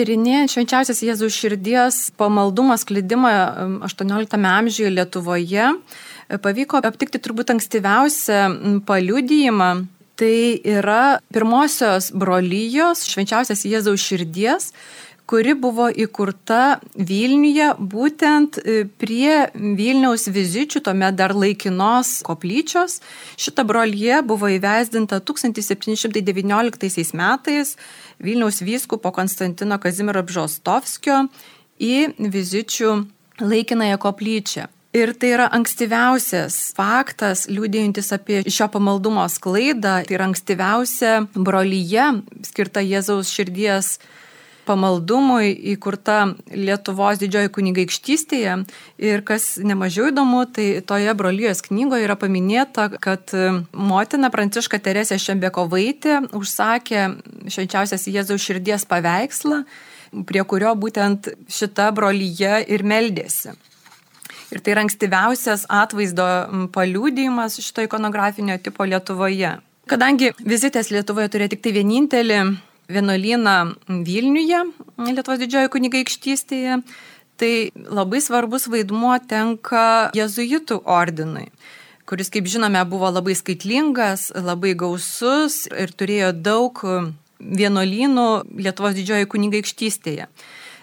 Tyrinėjant 0.02 0.50
švenčiausias 0.50 1.04
Jėzaus 1.06 1.36
širdies 1.38 1.98
pamaldumo 2.18 2.74
sklidimą 2.80 3.32
18 3.86 4.34
amžiuje 4.50 4.90
Lietuvoje, 4.96 5.68
pavyko 6.42 6.82
aptikti 6.82 7.22
turbūt 7.22 7.54
ankstyviausią 7.54 8.42
paliudijimą. 8.90 9.72
Tai 10.22 10.42
yra 10.70 11.18
pirmosios 11.34 12.12
brolyjos 12.14 13.08
švenčiausias 13.10 13.64
Jėzaus 13.66 14.04
širdies, 14.06 14.68
kuri 15.32 15.54
buvo 15.56 15.88
įkurta 15.88 16.82
Vilniuje 16.94 17.70
būtent 17.80 18.60
e, 18.60 18.84
prie 19.00 19.48
Vilniaus 19.56 20.28
vizičių, 20.28 20.82
tuomet 20.84 21.16
dar 21.16 21.32
laikinos 21.38 22.18
koplyčios. 22.28 23.00
Šita 23.40 23.64
brolyje 23.68 24.20
buvo 24.28 24.52
įvesdinta 24.52 25.22
1719 25.24 27.16
metais 27.16 27.78
Vilniaus 28.22 28.62
vyskupo 28.62 29.12
Konstantino 29.16 29.80
Kazimiero 29.82 30.22
Bžostovskio 30.24 31.26
į 31.82 32.14
vizičių 32.22 32.94
laikinąją 33.42 33.98
koplyčią. 34.02 34.68
Ir 34.92 35.14
tai 35.16 35.30
yra 35.32 35.46
ankstyviausias 35.56 36.56
faktas, 36.76 37.46
liūdėjantis 37.48 38.12
apie 38.12 38.42
šio 38.44 38.68
pamaldumo 38.74 39.24
sklaidą. 39.32 40.02
Tai 40.04 40.18
yra 40.18 40.28
ankstyviausia 40.28 41.14
brolyje 41.32 42.10
skirta 42.44 42.84
Jėzaus 42.84 43.32
širdies 43.32 43.94
pamaldumui 44.67 45.52
įkurta 45.74 46.34
Lietuvos 46.54 47.21
didžioji 47.21 47.52
kunigaikštystėje. 47.56 48.58
Ir 49.02 49.24
kas 49.28 49.56
nemažiau 49.62 50.10
įdomu, 50.12 50.43
tai 50.54 50.67
toje 50.88 51.13
brolyjos 51.17 51.63
knygoje 51.67 52.08
yra 52.08 52.17
paminėta, 52.19 52.89
kad 53.02 53.34
motina 53.71 54.32
Pranciška 54.34 54.82
Teresė 54.84 55.19
Šembekovaitė 55.21 56.21
užsakė 56.38 57.08
švenčiausias 57.47 58.08
Jėzaus 58.12 58.45
širdies 58.45 58.88
paveikslą, 58.89 59.63
prie 60.28 60.45
kurio 60.45 60.76
būtent 60.76 61.32
šita 61.52 61.91
brolyje 61.95 62.62
ir 62.67 62.86
meldėsi. 62.88 63.56
Ir 64.52 64.60
tai 64.60 64.74
yra 64.74 64.84
ankstyviausias 64.84 65.63
atvaizdo 65.71 66.26
paliūdėjimas 66.76 67.56
šito 67.63 67.86
ikonografinio 67.88 68.58
tipo 68.60 68.84
Lietuvoje. 68.84 69.54
Kadangi 69.91 70.34
vizitės 70.43 70.91
Lietuvoje 70.91 71.32
turėjo 71.32 71.54
tik 71.54 71.63
tai 71.63 71.71
vienintelį 71.80 72.41
vienuolyną 72.93 73.56
Vilniuje, 74.08 74.63
Lietuvos 75.01 75.41
didžiojo 75.41 75.71
kunigaikštystėje, 75.73 76.82
tai 77.41 77.54
labai 77.73 78.21
svarbus 78.21 78.67
vaidmuo 78.69 79.15
tenka 79.27 80.12
jezuitų 80.17 80.84
ordinui 80.86 81.49
kuris, 82.12 82.27
kaip 82.27 82.47
žinome, 82.51 82.82
buvo 82.91 83.08
labai 83.08 83.32
skaitlingas, 83.39 84.34
labai 84.36 84.73
gausus 84.75 85.63
ir 85.71 85.93
turėjo 85.95 86.34
daug 86.36 86.82
vienuolynų 87.39 88.25
Lietuvos 88.60 88.97
didžiojo 88.97 89.30
kunigaikštystėje. 89.32 90.27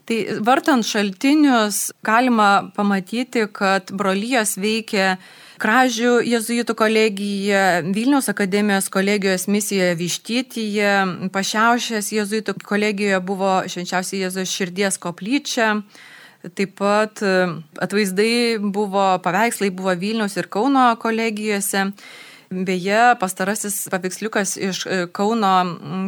Tai 0.08 0.16
vartant 0.40 0.86
šaltinius 0.88 1.90
galima 2.06 2.70
pamatyti, 2.72 3.44
kad 3.52 3.92
brolyjos 3.92 4.56
veikia 4.56 5.18
Kražių 5.58 6.20
jezuitų 6.22 6.74
kolegija, 6.78 7.62
Vilniaus 7.94 8.28
akademijos 8.30 8.86
kolegijos 8.94 9.48
misijoje 9.50 9.96
Vištytyje, 9.98 10.92
Pašiaušės 11.34 12.12
jezuitų 12.14 12.54
kolegijoje 12.62 13.18
buvo 13.26 13.56
švenčiausiai 13.66 14.22
Jėzos 14.22 14.52
širdies 14.54 15.00
koplyčia. 15.02 15.80
Taip 16.54 16.76
pat 16.78 17.18
e, 17.26 17.34
atvaizdai 17.82 18.60
buvo, 18.62 19.08
paveikslai 19.24 19.72
buvo 19.74 19.96
Vilniaus 19.98 20.38
ir 20.38 20.46
Kauno 20.46 20.92
kolegijose. 21.02 21.88
Beje, 22.48 23.00
pastarasis 23.20 23.88
paveiksliukas 23.90 24.54
iš 24.62 24.84
e, 24.86 25.00
Kauno 25.12 25.56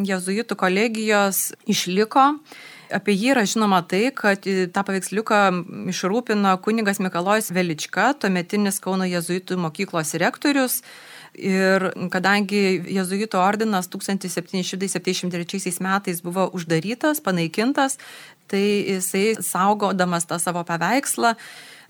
jezuitų 0.06 0.56
kolegijos 0.62 1.50
išliko. 1.66 2.36
Apie 2.94 3.14
jį 3.14 3.30
yra 3.34 3.44
žinoma 3.48 3.80
tai, 3.86 4.10
kad 4.16 4.42
tą 4.44 4.82
paveiksliuką 4.86 5.38
išrūpino 5.92 6.52
kunigas 6.64 6.98
Mikalojus 7.02 7.52
Velička, 7.54 8.10
tuometinis 8.18 8.80
Kauno 8.82 9.06
jezuitų 9.08 9.58
mokyklos 9.60 10.14
rektorius. 10.20 10.80
Ir 11.38 11.92
kadangi 12.10 12.82
jezuitų 12.90 13.38
ordinas 13.38 13.86
1773 13.92 15.78
metais 15.86 16.22
buvo 16.26 16.48
uždarytas, 16.58 17.22
panaikintas, 17.22 17.98
tai 18.50 18.64
jisai 18.96 19.36
saugodamas 19.38 20.26
tą 20.26 20.40
savo 20.42 20.64
paveikslą 20.66 21.36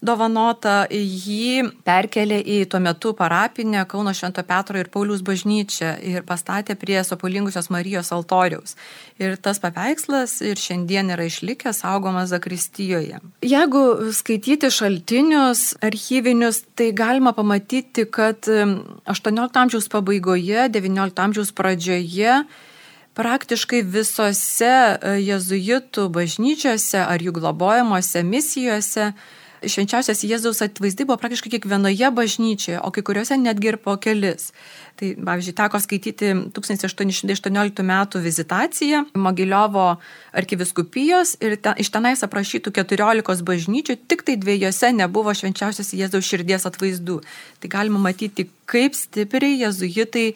dovanota, 0.00 0.84
jį 0.90 1.70
perkelė 1.84 2.40
į 2.40 2.58
tuo 2.72 2.80
metu 2.82 3.12
parapinę 3.16 3.84
Kauno 3.88 4.14
Švento 4.16 4.42
Petro 4.48 4.80
ir 4.80 4.88
Paulius 4.92 5.20
bažnyčią 5.24 5.92
ir 6.12 6.24
pastatė 6.28 6.76
prie 6.80 6.98
Sopolingusios 7.04 7.68
Marijos 7.72 8.12
altoriaus. 8.16 8.76
Ir 9.20 9.36
tas 9.36 9.60
paveikslas 9.60 10.38
ir 10.46 10.60
šiandien 10.60 11.12
yra 11.12 11.28
išlikęs 11.28 11.82
saugomas 11.84 12.32
Zakristijoje. 12.32 13.20
Jeigu 13.44 13.84
skaityti 14.16 14.72
šaltinius 14.72 15.74
archyvinius, 15.84 16.64
tai 16.74 16.90
galima 16.96 17.34
pamatyti, 17.36 18.06
kad 18.08 18.48
18 18.48 19.62
amžiaus 19.64 19.90
pabaigoje, 19.92 20.68
19 20.72 21.24
amžiaus 21.26 21.52
pradžioje 21.52 22.40
praktiškai 23.20 23.82
visose 23.84 24.70
e, 24.70 25.16
jezuitų 25.26 26.06
bažnyčiose 26.14 27.02
ar 27.02 27.20
jų 27.20 27.34
globojamuose 27.40 28.22
misijose 28.24 29.10
švenčiausias 29.66 30.22
Jėzaus 30.24 30.62
atvaizdai 30.64 31.06
buvo 31.08 31.18
praktiškai 31.20 31.52
kiekvienoje 31.54 32.10
bažnyčioje, 32.16 32.78
o 32.80 32.90
kai 32.94 33.02
kuriuose 33.06 33.36
netgi 33.40 33.72
ir 33.72 33.78
po 33.82 33.96
kelis. 34.00 34.50
Tai, 35.00 35.10
pavyzdžiui, 35.26 35.54
teko 35.56 35.80
skaityti 35.80 36.30
1818 36.56 37.82
m. 37.84 37.92
vizitaciją 38.24 39.02
Mogiliovo 39.14 39.86
arkiviskupijos 40.36 41.36
ir 41.40 41.56
ten, 41.60 41.76
iš 41.80 41.92
tenais 41.92 42.24
aprašytų 42.26 42.72
14 42.80 43.44
bažnyčių, 43.48 43.98
tik 44.08 44.24
tai 44.28 44.38
dviejose 44.40 44.92
nebuvo 44.96 45.34
švenčiausias 45.36 45.94
Jėzaus 45.96 46.28
širdies 46.28 46.68
atvaizdų. 46.68 47.20
Tai 47.60 47.72
galima 47.72 48.00
matyti, 48.00 48.48
kaip 48.70 48.96
stipriai 48.96 49.60
jezuitai 49.64 50.30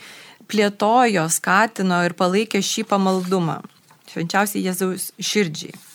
plėtojo, 0.51 1.29
skatino 1.33 2.03
ir 2.05 2.17
palaikė 2.19 2.61
šį 2.65 2.89
pamaldumą. 2.93 3.63
Švenčiausiai 4.13 4.65
Jėzaus 4.69 5.13
širdžiai. 5.19 5.94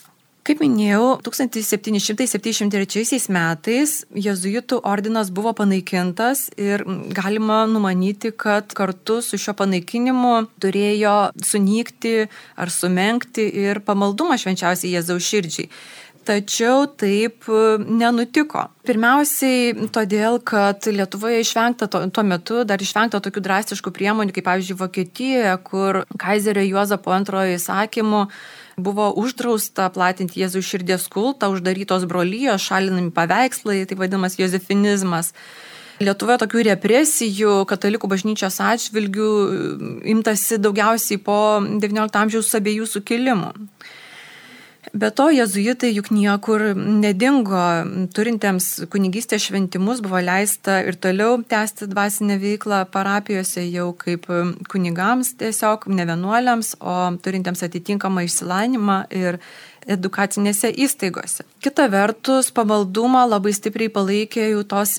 Kaip 0.50 0.64
minėjau, 0.64 1.20
1773 1.22 3.30
metais 3.30 3.92
jezuitų 4.18 4.80
ordinas 4.82 5.30
buvo 5.30 5.52
panaikintas 5.54 6.48
ir 6.58 6.82
galima 7.14 7.68
numanyti, 7.70 8.32
kad 8.34 8.74
kartu 8.74 9.20
su 9.22 9.38
šio 9.38 9.54
panaikinimu 9.60 10.50
turėjo 10.58 11.30
sunykti 11.46 12.26
ar 12.58 12.74
sumenkti 12.74 13.46
ir 13.62 13.84
pamaldumą 13.86 14.40
švenčiausiai 14.42 14.96
Jėzaus 14.96 15.30
širdžiai. 15.30 15.70
Tačiau 16.26 16.90
taip 16.98 17.46
nenutiko. 17.86 18.74
Pirmiausiai 18.90 19.90
todėl, 19.94 20.42
kad 20.42 20.82
Lietuvoje 20.90 21.46
išvengta 21.46 21.86
to, 21.94 22.08
tuo 22.10 22.24
metu 22.26 22.66
dar 22.66 22.82
išvengta 22.82 23.22
tokių 23.22 23.46
drastiškų 23.46 23.94
priemonių, 23.94 24.34
kaip 24.34 24.50
pavyzdžiui 24.50 24.82
Vokietijoje, 24.82 25.54
kur 25.70 26.08
Kaizerio 26.18 26.66
Juozapo 26.66 27.14
antrojo 27.14 27.54
įsakymu 27.58 28.26
buvo 28.84 29.10
uždrausta 29.20 29.90
platinti 29.94 30.42
Jėzų 30.42 30.64
širdies 30.66 31.08
kultą, 31.12 31.52
uždarytos 31.54 32.06
brolyjos, 32.10 32.64
šalinami 32.66 33.12
paveikslai, 33.16 33.84
tai 33.90 33.98
vadinamas 34.00 34.40
jozefinizmas. 34.40 35.34
Lietuvoje 36.00 36.40
tokių 36.46 36.64
represijų 36.70 37.54
katalikų 37.68 38.08
bažnyčios 38.08 38.62
atžvilgių 38.64 39.32
imtasi 40.14 40.60
daugiausiai 40.64 41.20
po 41.20 41.60
XIX 41.60 42.08
amžiaus 42.24 42.54
abiejų 42.56 42.88
sukilimų. 42.88 43.52
Be 44.94 45.10
to, 45.12 45.28
jezuitai 45.30 45.92
juk 45.92 46.08
niekur 46.16 46.62
nedingo, 46.74 47.62
turintiems 48.16 48.88
kunigystės 48.90 49.44
šventimus 49.50 50.00
buvo 50.02 50.22
leista 50.24 50.80
ir 50.88 50.96
toliau 50.96 51.42
tęsti 51.44 51.90
dvasinę 51.92 52.40
veiklą 52.40 52.86
parapijose 52.94 53.66
jau 53.68 53.92
kaip 54.00 54.26
kunigams 54.72 55.34
tiesiog, 55.42 55.90
ne 55.92 56.06
vienuoliams, 56.10 56.78
o 56.80 56.96
turintiems 57.20 57.66
atitinkamą 57.68 58.24
išsilavinimą 58.26 59.02
ir 59.20 59.42
edukacinėse 59.90 60.72
įstaigose. 60.72 61.44
Kita 61.60 61.90
vertus, 61.92 62.50
pamaldumą 62.56 63.26
labai 63.28 63.54
stipriai 63.58 63.92
palaikė 63.92 64.48
jau 64.54 64.64
tos 64.64 64.96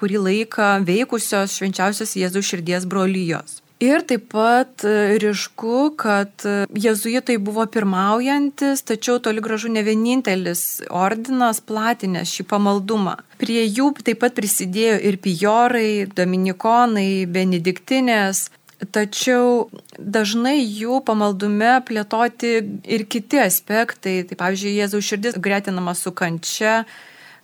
kurį 0.00 0.20
laiką 0.26 0.74
veikusios 0.90 1.54
švenčiausios 1.54 2.18
Jėzų 2.18 2.44
širdies 2.50 2.90
brolyjos. 2.90 3.60
Ir 3.78 4.02
taip 4.02 4.24
pat 4.32 4.82
e, 4.82 5.18
ryšku, 5.22 5.92
kad 6.02 6.42
e, 6.42 6.66
jezuitai 6.74 7.36
buvo 7.38 7.62
pirmaujantis, 7.70 8.82
tačiau 8.82 9.20
toli 9.22 9.38
gražu 9.38 9.70
ne 9.70 9.84
vienintelis 9.86 10.82
ordinas 10.90 11.60
platinęs 11.62 12.32
šį 12.34 12.48
pamaldumą. 12.50 13.14
Prie 13.38 13.62
jų 13.62 13.92
taip 14.02 14.18
pat 14.24 14.34
prisidėjo 14.34 14.98
ir 15.06 15.20
pijorai, 15.22 16.08
dominikonai, 16.10 17.22
benediktinės, 17.30 18.48
tačiau 18.90 19.70
dažnai 19.94 20.58
jų 20.58 20.98
pamaldume 21.06 21.78
plėtoti 21.86 22.52
ir 22.82 23.06
kiti 23.06 23.38
aspektai. 23.46 24.24
Tai 24.26 24.42
pavyzdžiui, 24.42 24.74
Jėzaus 24.82 25.06
širdis 25.06 25.38
gretinama 25.38 25.94
su 25.94 26.10
kančia, 26.10 26.80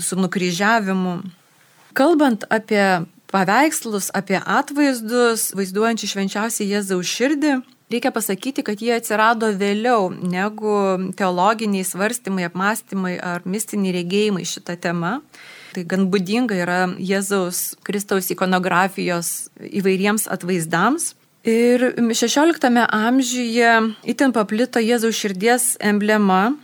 su 0.02 0.18
nukryžiavimu. 0.18 1.20
Kalbant 1.94 2.42
apie 2.50 3.04
paveikslus, 3.34 4.12
apie 4.14 4.38
atvaizdus, 4.38 5.50
vaizduojančių 5.58 6.10
švenčiausiai 6.12 6.70
Jėzaus 6.70 7.10
širdį. 7.10 7.54
Reikia 7.92 8.10
pasakyti, 8.14 8.62
kad 8.64 8.80
jie 8.80 8.94
atsirado 8.96 9.50
vėliau 9.54 10.08
negu 10.10 10.76
teologiniai 11.18 11.84
svarstymai, 11.84 12.46
apmąstymai 12.48 13.18
ar 13.20 13.44
mistiniai 13.44 13.92
regėjimai 13.98 14.46
šitą 14.48 14.78
temą. 14.80 15.18
Tai 15.74 15.84
gan 15.90 16.06
būdinga 16.10 16.56
yra 16.56 16.78
Jėzaus 16.96 17.74
Kristaus 17.86 18.30
ikonografijos 18.32 19.50
įvairiems 19.60 20.28
atvaizdams. 20.32 21.12
Ir 21.44 21.90
16 22.00 22.86
amžiuje 22.88 23.72
itin 24.08 24.32
paplito 24.32 24.80
Jėzaus 24.80 25.18
širdies 25.18 25.74
emblema, 25.82 26.54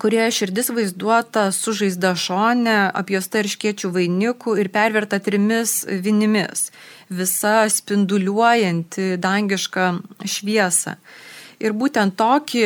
kurioje 0.00 0.30
širdis 0.38 0.70
vaizduota 0.74 1.50
su 1.52 1.74
žaizda 1.76 2.14
šone, 2.18 2.76
apjosta 2.94 3.44
irškiečių 3.44 3.92
vainikų 3.94 4.56
ir 4.62 4.70
perverta 4.74 5.20
trimis 5.22 5.82
vinimis, 5.86 6.70
visa 7.08 7.68
spinduliuojanti 7.70 9.14
dangišką 9.22 9.92
šviesą. 10.24 10.98
Ir 11.62 11.70
būtent 11.72 12.16
tokį 12.18 12.64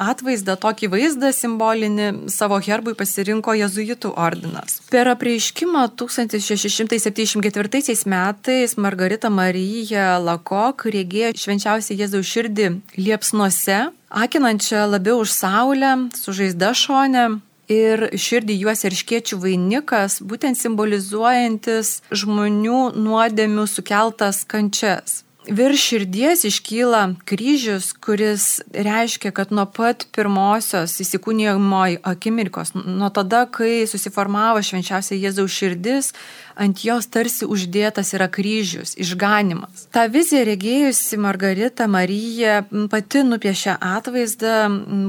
atvaizdą, 0.00 0.56
tokį 0.60 0.88
vaizdą 0.94 1.32
simbolinį 1.36 2.06
savo 2.32 2.58
herbui 2.64 2.94
pasirinko 2.98 3.54
jezuitų 3.58 4.14
ordinas. 4.16 4.80
Per 4.90 5.08
apreiškimą 5.12 5.82
1674 6.00 8.06
metais 8.10 8.76
Margarita 8.80 9.30
Marija 9.30 10.18
Lakok 10.18 10.84
regėjo 10.88 11.34
švenčiausią 11.44 11.94
Jėzaus 12.00 12.26
širdį 12.32 12.66
liepsnuose, 12.96 13.78
akinančią 14.10 14.90
labiau 14.90 15.22
už 15.22 15.30
saulę, 15.32 16.10
su 16.14 16.34
žaizda 16.36 16.74
šone. 16.74 17.40
Ir 17.70 18.08
širdį 18.18 18.56
juos 18.64 18.82
erškiečių 18.82 19.36
vainikas, 19.38 20.18
būtent 20.26 20.58
simbolizuojantis 20.58 22.00
žmonių 22.10 22.80
nuodėmių 22.98 23.68
sukeltas 23.70 24.42
kančias 24.42 25.20
virš 25.48 25.80
širdies 25.80 26.44
iškyla 26.44 27.14
kryžius, 27.24 27.92
kuris 27.92 28.60
reiškia, 28.74 29.30
kad 29.30 29.52
nuo 29.52 29.64
pat 29.66 30.06
pirmosios 30.12 30.98
įsikūnijimo 31.00 31.82
akimirkos, 32.02 32.74
nuo 32.74 33.08
tada, 33.14 33.46
kai 33.50 33.86
susiformavo 33.88 34.62
švenčiausia 34.62 35.18
Jėzaus 35.18 35.54
širdis, 35.54 36.12
ant 36.60 36.84
jos 36.84 37.08
tarsi 37.08 37.48
uždėtas 37.48 38.12
yra 38.16 38.28
kryžius, 38.32 38.94
išganimas. 39.00 39.86
Ta 39.94 40.06
vizija 40.12 40.44
regėjusi 40.48 41.20
Margarita 41.20 41.88
Marija 41.88 42.60
pati 42.92 43.24
nupiešia 43.24 43.78
atvaizdą 43.80 44.66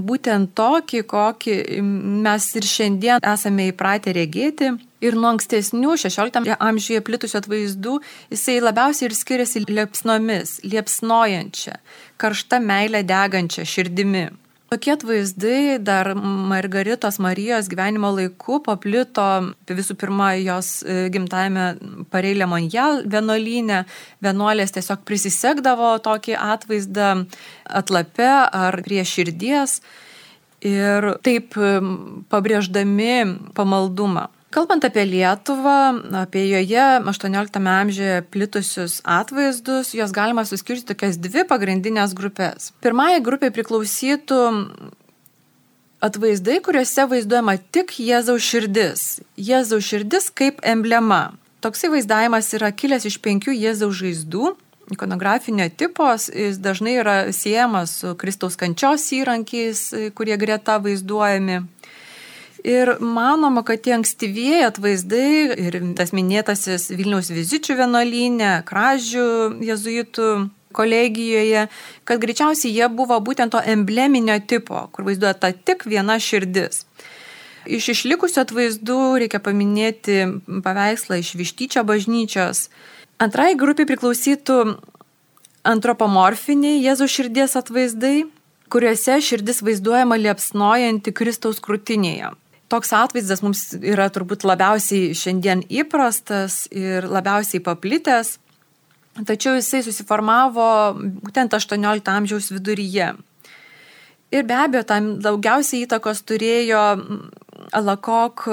būtent 0.08 0.56
tokį, 0.56 1.04
kokį 1.12 1.58
mes 2.24 2.48
ir 2.56 2.72
šiandien 2.76 3.28
esame 3.34 3.72
įpratę 3.74 4.16
regėti 4.16 4.72
Ir 5.02 5.18
nuo 5.18 5.32
ankstesnių 5.34 5.96
16 5.98 6.58
amžiuje 6.62 7.02
plitusių 7.06 7.40
atvaizdų 7.42 7.96
jisai 8.34 8.60
labiausiai 8.62 9.10
ir 9.10 9.18
skiriasi 9.18 9.64
liepsnomis, 9.66 10.60
liepsnojančia, 10.62 11.80
karšta 12.22 12.62
meilė 12.62 13.02
degančia 13.08 13.66
širdimi. 13.66 14.28
Tokie 14.72 14.94
atvaizdai 14.94 15.80
dar 15.84 16.14
Margaritos 16.16 17.18
Marijos 17.20 17.68
gyvenimo 17.68 18.08
laiku 18.16 18.62
paplito 18.64 19.26
visų 19.68 19.98
pirma 20.00 20.30
jos 20.40 20.70
e, 20.86 21.10
gimtajame 21.12 21.66
Pareilė 22.14 22.48
Monjal 22.48 23.02
vienuolynė. 23.04 23.82
Vienuolės 24.24 24.72
tiesiog 24.78 25.04
prisisegdavo 25.04 25.90
tokį 26.06 26.38
atvaizdą 26.40 27.10
atlape 27.68 28.30
ar 28.32 28.80
prie 28.86 29.04
širdies 29.04 29.82
ir 30.64 31.10
taip 31.28 31.60
pabrėždami 32.32 33.16
pamaldumą. 33.58 34.30
Kalbant 34.52 34.84
apie 34.84 35.06
Lietuvą, 35.08 36.12
apie 36.20 36.44
joje 36.50 36.86
18 37.08 37.60
amžiuje 37.68 38.22
plitusius 38.32 39.00
atvaizdus, 39.08 39.94
juos 39.96 40.12
galima 40.12 40.44
suskirti 40.44 40.84
tokias 40.92 41.16
dvi 41.16 41.46
pagrindinės 41.48 42.12
grupės. 42.12 42.74
Pirmąją 42.84 43.22
grupę 43.24 43.48
priklausytų 43.56 44.42
atvaizdai, 46.04 46.60
kuriuose 46.66 47.06
vaizduojama 47.14 47.56
tik 47.72 47.96
Jėzaus 48.04 48.44
širdis. 48.44 49.06
Jėzaus 49.40 49.88
širdis 49.88 50.28
kaip 50.36 50.60
emblema. 50.68 51.30
Toksai 51.64 51.94
vaizdavimas 51.94 52.52
yra 52.58 52.74
kilęs 52.76 53.08
iš 53.08 53.22
penkių 53.24 53.56
Jėzaus 53.56 54.02
žaizdų. 54.04 54.52
Ikonografinio 54.92 55.70
tipos 55.80 56.28
jis 56.28 56.58
dažnai 56.60 56.98
yra 57.00 57.16
siejamas 57.32 58.02
su 58.02 58.18
Kristaus 58.20 58.60
kančios 58.60 59.06
įrankiais, 59.16 60.12
kurie 60.18 60.36
greta 60.42 60.76
vaizduojami. 60.84 61.62
Ir 62.62 62.98
manoma, 63.02 63.64
kad 63.66 63.82
tie 63.82 63.96
ankstyvieji 63.96 64.66
atvaizdai 64.68 65.58
ir 65.58 65.78
tas 65.98 66.12
minėtasis 66.14 66.92
Vilniaus 66.94 67.32
vizičių 67.34 67.80
vienuolynė, 67.80 68.52
kražių 68.70 69.30
jezuitų 69.66 70.28
kolegijoje, 70.78 71.66
kad 72.06 72.22
greičiausiai 72.22 72.76
jie 72.76 72.90
buvo 72.94 73.18
būtent 73.18 73.56
to 73.56 73.62
embleminio 73.66 74.38
tipo, 74.46 74.84
kur 74.94 75.08
vaizduota 75.08 75.50
tik 75.58 75.88
viena 75.90 76.20
širdis. 76.22 76.86
Iš 77.66 77.92
išlikusių 77.96 78.44
atvaizdų 78.44 79.00
reikia 79.24 79.42
paminėti 79.42 80.20
paveikslą 80.66 81.18
iš 81.22 81.34
Vištyčio 81.38 81.84
bažnyčios. 81.86 82.68
Antrai 83.22 83.56
grupiai 83.58 83.90
priklausytų 83.90 84.60
antropomorfiniai 85.66 86.82
Jėzų 86.82 87.10
širdies 87.10 87.58
atvaizdai, 87.58 88.30
kuriuose 88.70 89.18
širdis 89.22 89.66
vaizduojama 89.66 90.22
liepsnojanti 90.22 91.14
Kristaus 91.14 91.62
krūtinėje 91.62 92.32
toks 92.72 92.94
atvaizdas 92.96 93.44
mums 93.44 93.66
yra 93.78 94.08
turbūt 94.14 94.46
labiausiai 94.48 95.12
šiandien 95.18 95.66
įprastas 95.82 96.64
ir 96.72 97.08
labiausiai 97.10 97.64
paplitęs, 97.66 98.38
tačiau 99.28 99.58
jisai 99.58 99.84
susiformavo 99.86 100.70
būtent 101.26 101.54
18 101.58 102.14
amžiaus 102.16 102.52
viduryje. 102.56 103.12
Ir 104.32 104.48
be 104.48 104.56
abejo, 104.56 104.86
tam 104.88 105.18
daugiausiai 105.24 105.84
įtakos 105.86 106.24
turėjo 106.24 106.86
Alakok 107.76 108.48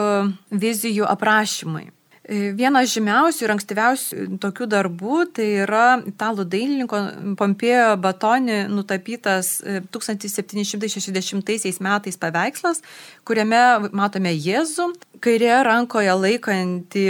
vizijų 0.51 1.07
aprašymai. 1.09 1.89
Vienas 2.29 2.91
žymiausių 2.93 3.45
ir 3.47 3.53
ankstyviausių 3.55 4.25
tokių 4.43 4.67
darbų 4.69 5.23
tai 5.33 5.47
yra 5.63 5.85
italų 6.11 6.45
dailininko 6.53 7.01
Pompėjo 7.41 7.95
Batoni 8.05 8.59
nutapytas 8.69 9.63
1760 9.65 11.55
e, 11.57 11.73
metais 11.81 12.21
paveikslas, 12.21 12.85
kuriame 13.25 13.63
matome 13.97 14.35
Jėzų, 14.37 14.91
kairėje 15.25 15.63
rankoje 15.71 16.21
laikantį 16.21 17.09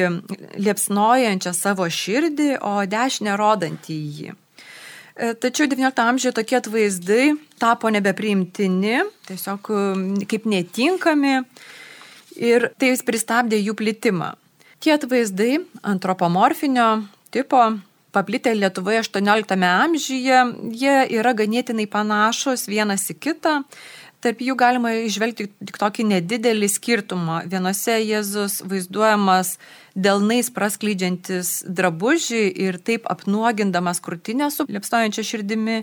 liepsnojančią 0.55 1.57
savo 1.65 1.91
širdį, 1.91 2.51
o 2.63 2.79
dešinę 2.87 3.35
rodantį 3.43 4.01
jį. 4.23 4.39
E, 5.19 5.35
tačiau 5.35 5.67
XIX 5.67 5.99
amžiuje 6.15 6.37
tokie 6.39 6.63
atvaizdai 6.63 7.31
tapo 7.59 7.91
nebepriimtini, 7.91 9.01
tiesiog 9.27 9.77
kaip 10.31 10.47
netinkami 10.47 11.41
ir 12.39 12.71
tai 12.79 12.95
pristabdė 13.03 13.59
jų 13.67 13.83
plitimą. 13.83 14.37
Tie 14.79 14.93
atvaizdai 14.95 15.59
antropomorfinio 15.83 17.03
tipo 17.31 17.59
paplitę 18.13 18.55
Lietuvoje 18.55 19.01
18 19.01 19.57
amžiuje, 19.67 20.43
jie 20.71 20.97
yra 21.19 21.33
ganėtinai 21.35 21.87
panašus 21.91 22.69
vienas 22.71 23.09
į 23.11 23.17
kitą. 23.19 23.55
Tarp 24.23 24.41
jų 24.43 24.55
galima 24.59 24.93
išvelgti 24.99 25.49
tik 25.67 25.77
tokį 25.79 26.07
nedidelį 26.13 26.69
skirtumą. 26.71 27.41
Vienose 27.51 28.01
Jėzus 28.03 28.61
vaizduojamas 28.67 29.57
delnais 29.95 30.51
praskleidžiantis 30.55 31.65
drabužį 31.67 32.45
ir 32.67 32.79
taip 32.83 33.07
apnuogindamas 33.11 34.03
krūtinę 34.03 34.51
su 34.51 34.67
liepstojančia 34.67 35.27
širdimi, 35.27 35.83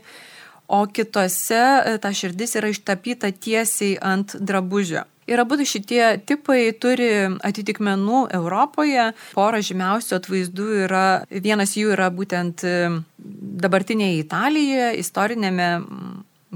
o 0.68 0.84
kitose 0.88 2.00
ta 2.04 2.12
širdis 2.16 2.56
yra 2.60 2.72
ištapyta 2.72 3.32
tiesiai 3.32 3.96
ant 4.00 4.36
drabužio. 4.40 5.04
Ir 5.26 5.42
abu 5.42 5.58
šitie 5.58 6.20
tipai 6.28 6.70
turi 6.78 7.10
atitikmenų 7.48 8.26
Europoje. 8.38 9.08
Pora 9.34 9.62
žymiausių 9.66 10.20
atvaizdų 10.20 10.68
yra, 10.86 11.06
vienas 11.30 11.74
jų 11.80 11.96
yra 11.96 12.12
būtent 12.14 12.62
e, 12.68 12.76
dabartinėje 13.66 14.22
Italijoje, 14.22 14.92
istorinėme 15.02 15.70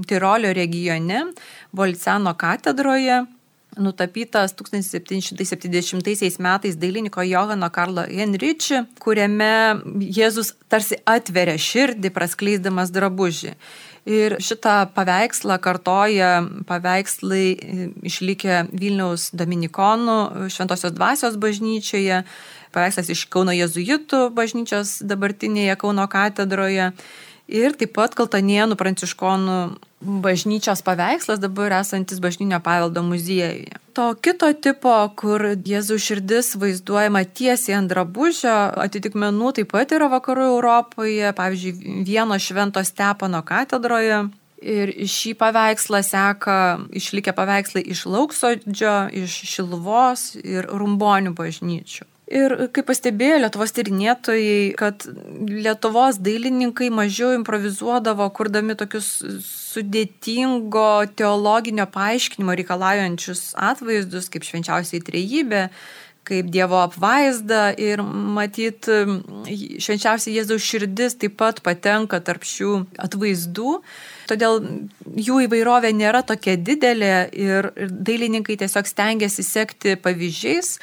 Tirolio 0.06 0.54
regione, 0.56 1.26
Volcano 1.76 2.32
katedroje 2.38 3.24
nutapytas 3.78 4.54
1770 4.54 6.38
metais 6.38 6.76
dailininko 6.76 7.22
Johano 7.22 7.70
Karlo 7.70 8.02
Henriči, 8.02 8.84
kuriame 8.98 9.80
Jėzus 10.00 10.54
tarsi 10.68 10.98
atveria 11.06 11.58
širdį, 11.58 12.10
praskleisdamas 12.14 12.90
drabužį. 12.94 13.54
Ir 14.08 14.38
šitą 14.40 14.86
paveikslą 14.96 15.58
kartoja 15.60 16.40
paveikslai 16.68 17.46
e, 17.52 17.88
išlikę 18.08 18.62
Vilniaus 18.72 19.28
Dominikonų 19.36 20.48
Šventosios 20.48 20.94
dvasios 20.96 21.36
bažnyčioje, 21.40 22.22
paveikslas 22.72 23.10
iš 23.12 23.26
Kauno 23.28 23.52
Jėzuitų 23.52 24.30
bažnyčios 24.32 25.00
dabartinėje 25.04 25.76
Kauno 25.80 26.06
katedroje 26.08 26.92
ir 27.50 27.74
taip 27.78 27.94
pat 27.98 28.14
Kaltanienų 28.18 28.78
pranciškonų 28.78 29.60
bažnyčios 30.00 30.80
paveikslas 30.82 31.40
dabar 31.42 31.74
esantis 31.80 32.20
bažnytinio 32.22 32.60
paveldo 32.64 33.02
muziejuje. 33.04 33.76
To 33.98 34.14
kito 34.14 34.48
tipo, 34.54 34.94
kur 35.18 35.42
Jėzų 35.66 35.98
širdis 36.00 36.54
vaizduojama 36.60 37.24
tiesiai 37.26 37.76
ant 37.80 37.90
drabužio, 37.92 38.54
atitikmenų 38.80 39.52
taip 39.58 39.72
pat 39.74 39.92
yra 39.92 40.08
vakarų 40.12 40.46
Europoje, 40.54 41.32
pavyzdžiui, 41.36 42.04
vieno 42.06 42.38
švento 42.40 42.84
Stepano 42.86 43.42
katedroje. 43.44 44.28
Ir 44.60 44.90
šį 45.08 45.34
paveikslą 45.40 46.02
seka 46.04 46.56
išlikę 46.92 47.32
paveikslai 47.32 47.80
iš 47.80 48.04
Lauksodžio, 48.04 49.08
iš 49.16 49.36
Šiluvos 49.48 50.34
ir 50.36 50.68
Rumbonių 50.68 51.32
bažnyčių. 51.32 52.04
Ir 52.30 52.52
kaip 52.70 52.86
pastebėjo 52.86 53.40
Lietuvos 53.42 53.72
tyrinėtojai, 53.74 54.74
kad 54.78 55.02
Lietuvos 55.50 56.20
dailininkai 56.22 56.86
mažiau 56.94 57.32
improvizuodavo, 57.34 58.28
kurdami 58.36 58.76
tokius 58.78 59.08
sudėtingo 59.42 61.08
teologinio 61.18 61.88
paaiškinimo 61.90 62.54
reikalaujančius 62.60 63.48
atvaizdus, 63.58 64.30
kaip 64.30 64.46
švenčiausiai 64.46 65.02
trejybė, 65.10 65.64
kaip 66.30 66.54
Dievo 66.54 66.78
apvaizda 66.84 67.72
ir 67.74 68.04
matyt, 68.06 68.86
švenčiausiai 68.86 70.38
Jėzaus 70.38 70.62
širdis 70.62 71.18
taip 71.18 71.34
pat 71.42 71.58
patenka 71.66 72.22
tarp 72.22 72.46
šių 72.46 72.78
atvaizdų. 73.10 73.76
Todėl 74.30 74.62
jų 75.18 75.42
įvairovė 75.48 75.90
nėra 75.98 76.22
tokia 76.22 76.54
didelė 76.54 77.14
ir 77.34 77.72
dailininkai 77.90 78.60
tiesiog 78.62 78.86
stengiasi 78.86 79.42
sekti 79.42 79.98
pavyzdžiais 79.98 80.76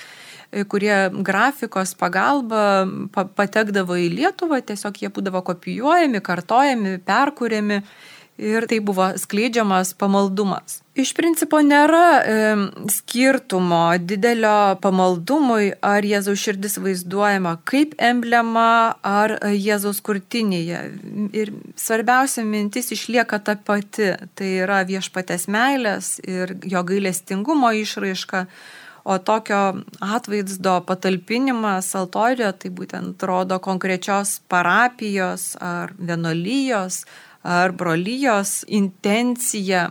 kurie 0.71 1.09
grafikos 1.11 1.93
pagalba 1.99 2.87
patekdavo 3.13 3.97
į 3.99 4.11
Lietuvą, 4.15 4.61
tiesiog 4.65 5.01
jie 5.03 5.09
būdavo 5.13 5.43
kopijuojami, 5.47 6.23
kartojami, 6.23 6.97
perkūrėmi 7.07 7.81
ir 8.37 8.67
tai 8.69 8.79
buvo 8.85 9.09
skleidžiamas 9.17 9.95
pamaldumas. 9.97 10.81
Iš 10.97 11.11
principo 11.17 11.59
nėra 11.61 12.05
e, 12.21 12.37
skirtumo 12.89 13.81
didelio 14.01 14.77
pamaldumui, 14.81 15.71
ar 15.85 16.05
Jėzaus 16.05 16.41
širdis 16.41 16.77
vaizduojama 16.81 17.57
kaip 17.69 17.93
emblema, 18.01 18.95
ar 19.05 19.35
Jėzaus 19.53 20.01
kurtinėje. 20.05 20.81
Ir 21.37 21.53
svarbiausia 21.77 22.45
mintis 22.45 22.89
išlieka 22.93 23.41
ta 23.45 23.57
pati- 23.57 24.13
tai 24.37 24.49
yra 24.63 24.83
viešpatės 24.85 25.47
meilės 25.49 26.17
ir 26.25 26.57
jo 26.63 26.83
gailestingumo 26.83 27.73
išraiška. 27.83 28.47
O 29.07 29.15
tokio 29.23 29.59
atvaizdo 30.03 30.81
patalpinimas 30.87 31.93
altorijoje 31.95 32.57
tai 32.63 32.71
būtent 32.79 33.23
rodo 33.29 33.59
konkrečios 33.63 34.41
parapijos 34.51 35.53
ar 35.63 35.95
vienolyjos 35.95 37.05
ar 37.47 37.71
brolyjos 37.71 38.65
intenciją 38.67 39.87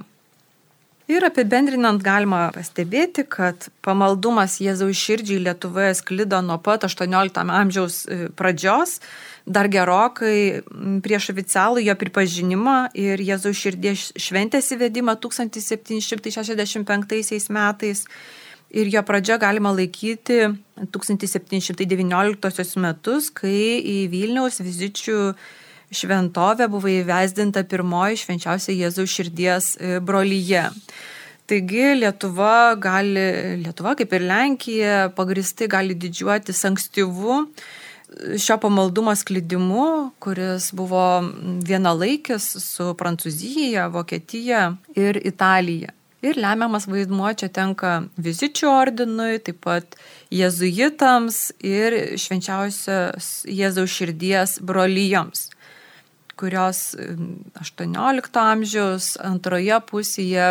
Ir 1.07 1.23
apibendrinant 1.23 2.03
galima 2.03 2.49
pastebėti, 2.51 3.23
kad 3.31 3.69
pamaldumas 3.87 4.57
Jėzaus 4.59 4.99
širdžiai 4.99 5.39
Lietuvoje 5.45 5.93
sklido 6.01 6.41
nuo 6.43 6.57
pat 6.59 6.83
18 6.89 7.45
amžiaus 7.47 8.11
e, 8.11 8.27
pradžios, 8.35 8.99
dar 9.47 9.71
gerokai 9.71 10.67
prieš 11.07 11.31
oficialų 11.31 11.87
jo 11.87 11.95
pripažinimą 12.01 12.91
ir 12.99 13.23
Jėzaus 13.23 13.55
širdies 13.55 14.19
šventės 14.19 14.75
įvedimą 14.75 15.15
1765 15.23 17.55
metais. 17.55 18.03
Ir 18.77 18.91
jo 18.93 19.01
pradžia 19.09 19.39
galima 19.41 19.71
laikyti 19.73 20.51
1719 20.93 22.81
metus, 22.85 23.31
kai 23.33 23.81
į 23.81 23.99
Vilniaus 24.12 24.61
vizičių 24.61 25.21
šventovė 25.97 26.67
buvo 26.69 26.91
įvesdinta 26.91 27.65
pirmoji 27.71 28.21
švenčiausia 28.25 28.73
Jėzaus 28.77 29.15
širdies 29.17 29.65
e, 29.79 29.97
brolyje. 30.05 30.67
Taigi 31.47 31.95
Lietuva 32.03 32.75
gali, 32.83 33.27
Lietuva 33.62 33.95
kaip 33.97 34.12
ir 34.19 34.23
Lenkija, 34.27 34.97
pagristai 35.17 35.71
gali 35.73 35.95
didžiuotis 35.97 36.65
ankstyvu 36.69 37.47
šio 38.39 38.57
pamaldumo 38.62 39.15
sklidimu, 39.17 40.11
kuris 40.23 40.71
buvo 40.77 41.23
vienalaikis 41.67 42.45
su 42.62 42.93
Prancūzija, 42.99 43.89
Vokietija 43.93 44.73
ir 44.95 45.21
Italija. 45.25 45.97
Ir 46.25 46.39
lemiamas 46.41 46.87
vaidmuo 46.89 47.29
čia 47.37 47.51
tenka 47.53 47.99
vizičių 48.17 48.71
ordinui, 48.73 49.37
taip 49.45 49.61
pat 49.67 49.99
jezuitams 50.33 51.51
ir 51.61 52.17
švenčiausios 52.19 53.29
Jėzaus 53.51 53.93
širdies 53.93 54.57
brolyjoms 54.65 55.51
kurios 56.37 56.95
18 57.61 58.41
amžiaus 58.41 59.15
antroje 59.25 59.79
pusėje 59.91 60.49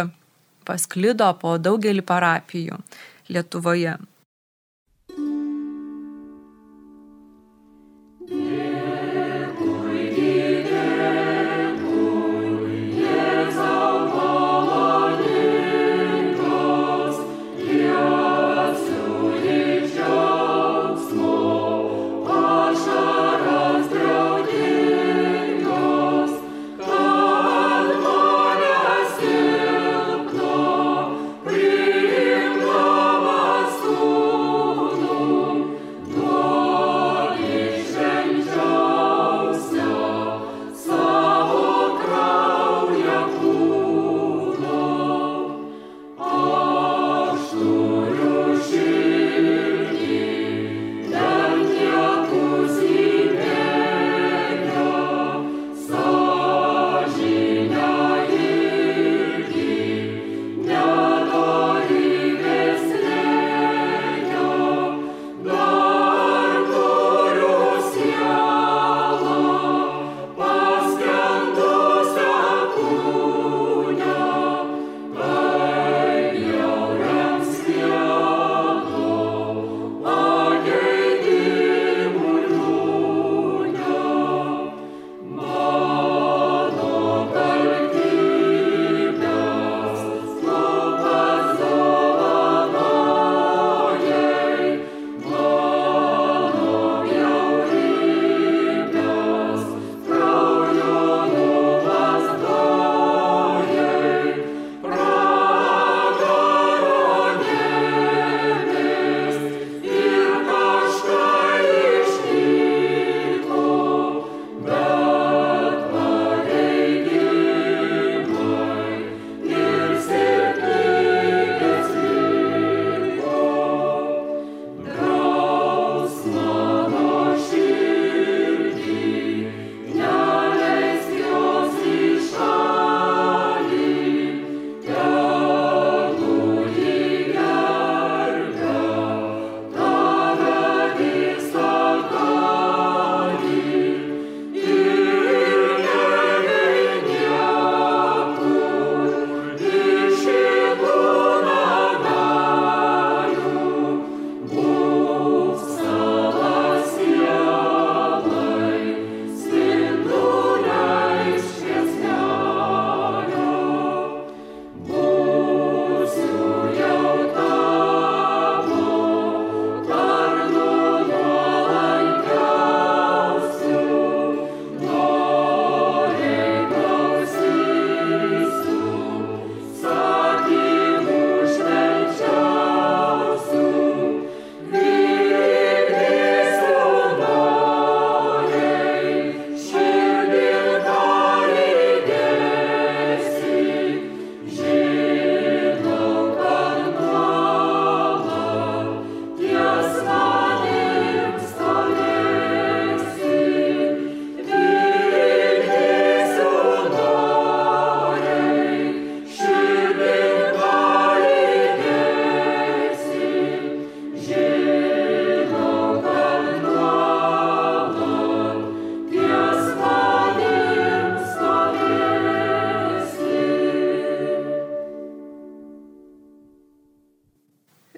pasklido 0.66 1.30
po 1.42 1.56
daugelį 1.62 2.02
parapijų 2.06 2.80
Lietuvoje. 3.30 3.96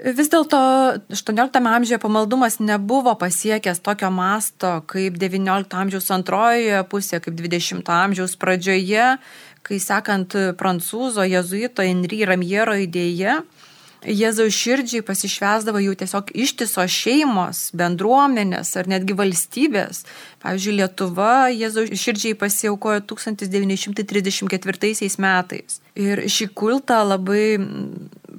Vis 0.08 0.30
dėlto 0.32 0.58
18 1.12 1.60
amžiuje 1.68 1.98
pamaldumas 2.00 2.62
nebuvo 2.64 3.12
pasiekęs 3.20 3.82
tokio 3.84 4.08
masto 4.08 4.70
kaip 4.88 5.18
19 5.20 5.76
amžiaus 5.76 6.08
antrojoje 6.16 6.80
pusėje, 6.88 7.20
kaip 7.26 7.36
20 7.36 7.92
amžiaus 7.92 8.38
pradžioje, 8.40 9.18
kai 9.68 9.80
sekant 9.84 10.32
prancūzo 10.56 11.26
jezuito 11.28 11.84
Henry 11.84 12.22
Ramiero 12.24 12.78
idėja, 12.80 13.42
Jėzaus 14.06 14.54
širdžiai 14.54 15.02
pasišvesdavo 15.06 15.80
jau 15.82 15.94
tiesiog 15.98 16.30
ištisos 16.38 16.92
šeimos, 16.94 17.72
bendruomenės 17.78 18.76
ar 18.78 18.88
netgi 18.92 19.14
valstybės. 19.18 20.04
Pavyzdžiui, 20.44 20.76
Lietuva 20.82 21.50
Jėzaus 21.50 21.90
širdžiai 21.98 22.36
pasiaukojo 22.38 23.02
1934 23.10 25.18
metais. 25.24 25.82
Ir 25.98 26.22
šį 26.30 26.48
kultą 26.54 27.02
labai 27.08 27.58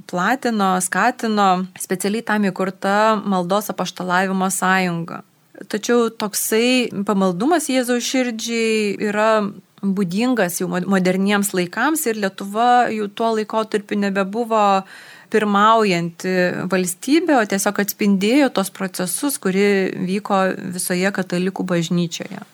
platino, 0.09 0.81
skatino 0.81 1.67
specialiai 1.81 2.23
tam 2.23 2.45
įkurta 2.49 3.23
maldos 3.27 3.71
apaštalavimo 3.75 4.51
sąjunga. 4.55 5.23
Tačiau 5.67 6.07
toksai 6.15 6.87
pamaldumas 7.07 7.67
Jėzaus 7.67 8.07
širdžiai 8.07 8.95
yra 9.09 9.43
būdingas 9.83 10.61
jau 10.61 10.69
moderniems 10.71 11.51
laikams 11.55 12.07
ir 12.07 12.17
Lietuva 12.23 12.91
jau 12.95 13.09
tuo 13.11 13.35
laikotarpiu 13.37 13.99
nebebuvo 13.99 14.85
pirmaujanti 15.33 16.35
valstybė, 16.71 17.39
o 17.39 17.47
tiesiog 17.49 17.81
atspindėjo 17.85 18.53
tos 18.55 18.71
procesus, 18.75 19.39
kurie 19.43 19.91
vyko 20.09 20.45
visoje 20.77 21.11
katalikų 21.15 21.67
bažnyčioje. 21.69 22.45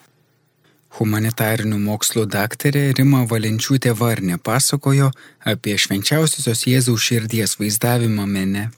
Humanitarinių 0.95 1.81
mokslų 1.83 2.29
daktarė 2.31 2.93
Rima 2.95 3.25
Valenčiūtė 3.27 3.97
Varnė 3.99 4.39
pasakojo 4.39 5.11
apie 5.43 5.75
švenčiausiosios 5.75 6.63
Jėzaus 6.71 7.03
širdies 7.03 7.57
vaizdavimą 7.59 8.27
mene. 8.31 8.69